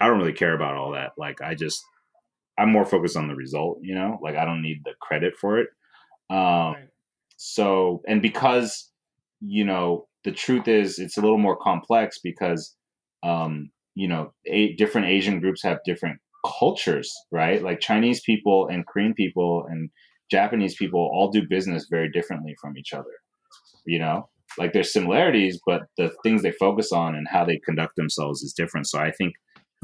[0.00, 1.12] I don't really care about all that.
[1.18, 1.82] Like, I just,
[2.58, 5.58] I'm more focused on the result, you know, like, I don't need the credit for
[5.58, 5.68] it.
[6.30, 6.88] Um, right.
[7.36, 8.90] So, and because,
[9.40, 12.74] you know, the truth is it's a little more complex because
[13.24, 17.62] um, you know, eight different Asian groups have different cultures, right?
[17.62, 19.90] Like Chinese people and Korean people and
[20.30, 23.10] Japanese people all do business very differently from each other.
[23.86, 24.28] You know,
[24.58, 28.52] like there's similarities, but the things they focus on and how they conduct themselves is
[28.52, 28.88] different.
[28.88, 29.34] So I think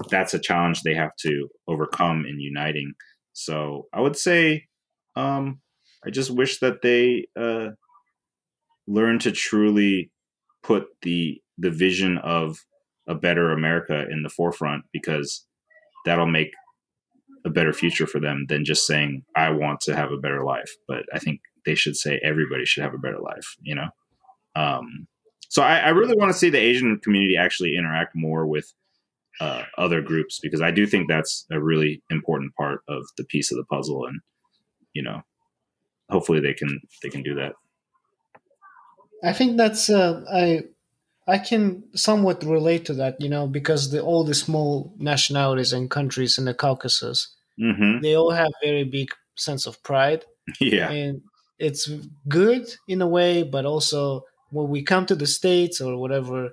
[0.08, 2.94] that's a challenge they have to overcome in uniting.
[3.32, 4.64] So I would say,
[5.16, 5.60] um,
[6.04, 7.70] I just wish that they uh,
[8.86, 10.10] learn to truly
[10.62, 12.58] put the the vision of
[13.06, 15.46] a better America in the forefront because
[16.04, 16.52] that'll make
[17.44, 20.70] a better future for them than just saying I want to have a better life.
[20.86, 23.56] But I think they should say everybody should have a better life.
[23.62, 23.88] You know.
[24.56, 25.06] Um,
[25.48, 28.72] so I, I really want to see the Asian community actually interact more with
[29.40, 33.50] uh, other groups because I do think that's a really important part of the piece
[33.50, 34.20] of the puzzle, and
[34.92, 35.22] you know,
[36.08, 37.54] hopefully they can they can do that.
[39.24, 40.62] I think that's uh, I
[41.30, 45.90] I can somewhat relate to that, you know, because the all the small nationalities and
[45.90, 48.00] countries in the Caucasus, mm-hmm.
[48.02, 50.24] they all have very big sense of pride.
[50.60, 51.20] Yeah, and
[51.60, 51.88] it's
[52.28, 56.50] good in a way, but also when we come to the states or whatever,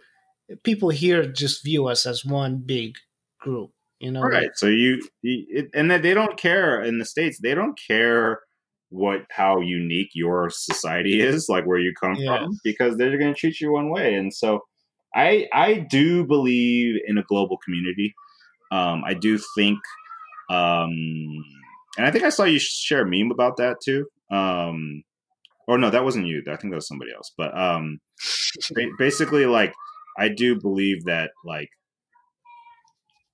[0.63, 2.95] people here just view us as one big
[3.39, 3.71] group.
[3.99, 4.43] You know, right?
[4.43, 7.39] Like, so you, you and that they don't care in the states.
[7.39, 8.41] They don't care
[8.89, 12.39] what how unique your society is, like where you come yeah.
[12.39, 14.15] from, because they're going to treat you one way.
[14.15, 14.61] And so,
[15.15, 18.13] I I do believe in a global community.
[18.71, 19.79] Um, I do think,
[20.49, 20.91] um,
[21.97, 24.05] and I think I saw you share a meme about that too.
[24.31, 25.03] Um,
[25.67, 26.41] or no, that wasn't you.
[26.47, 27.33] I think that was somebody else.
[27.37, 27.99] But um,
[28.97, 29.73] basically, like
[30.17, 31.69] I do believe that like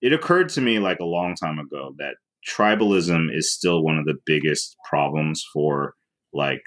[0.01, 2.15] it occurred to me like a long time ago that
[2.47, 5.95] tribalism is still one of the biggest problems for
[6.33, 6.63] like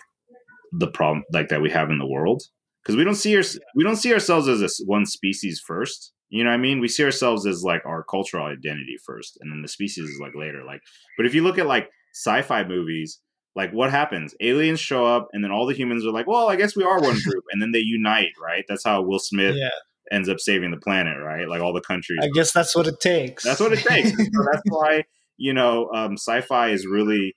[0.73, 2.43] the problem like that we have in the world.
[2.83, 3.43] Because we don't see our,
[3.75, 6.13] we don't see ourselves as a one species first.
[6.29, 6.81] You know what i mean?
[6.81, 10.35] We see ourselves as like our cultural identity first and then the species is like
[10.35, 10.81] later like
[11.17, 13.21] but if you look at like sci-fi movies
[13.55, 14.35] like what happens?
[14.41, 17.01] Aliens show up and then all the humans are like well i guess we are
[17.01, 18.65] one group and then they unite right?
[18.69, 19.71] That's how will smith yeah.
[20.11, 21.49] ends up saving the planet right?
[21.49, 23.45] Like all the countries i guess that's what it takes.
[23.45, 24.11] That's what it takes.
[24.17, 25.05] So that's why
[25.37, 27.35] you know, um, sci-fi is really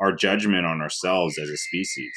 [0.00, 2.12] our judgment on ourselves as a species.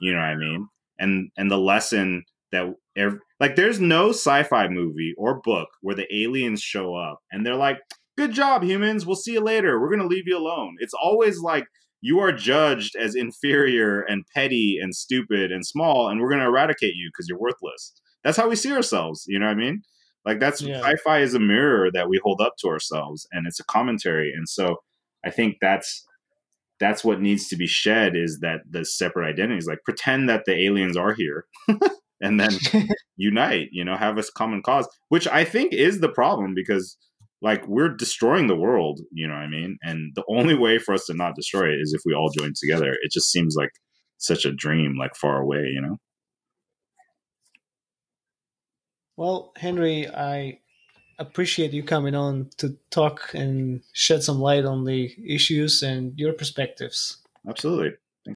[0.00, 0.68] You know what I mean?
[0.98, 2.66] And and the lesson that
[2.96, 7.56] every, like there's no sci-fi movie or book where the aliens show up and they're
[7.56, 7.78] like,
[8.16, 9.06] "Good job, humans.
[9.06, 9.80] We'll see you later.
[9.80, 11.66] We're gonna leave you alone." It's always like
[12.00, 16.94] you are judged as inferior and petty and stupid and small, and we're gonna eradicate
[16.94, 17.94] you because you're worthless.
[18.24, 19.24] That's how we see ourselves.
[19.26, 19.82] You know what I mean?
[20.24, 20.80] Like that's yeah.
[20.80, 24.32] sci-fi is a mirror that we hold up to ourselves, and it's a commentary.
[24.32, 24.76] And so
[25.24, 26.06] I think that's
[26.78, 29.66] that's what needs to be shed is that the separate identities.
[29.66, 31.46] Like pretend that the aliens are here,
[32.20, 32.50] and then
[33.16, 33.68] unite.
[33.72, 36.96] You know, have a common cause, which I think is the problem because
[37.40, 39.00] like we're destroying the world.
[39.12, 39.76] You know what I mean?
[39.82, 42.52] And the only way for us to not destroy it is if we all join
[42.56, 42.96] together.
[43.02, 43.70] It just seems like
[44.18, 45.68] such a dream, like far away.
[45.74, 45.98] You know.
[49.16, 50.60] Well, Henry, I
[51.18, 56.32] appreciate you coming on to talk and shed some light on the issues and your
[56.32, 57.18] perspectives.
[57.48, 57.96] Absolutely.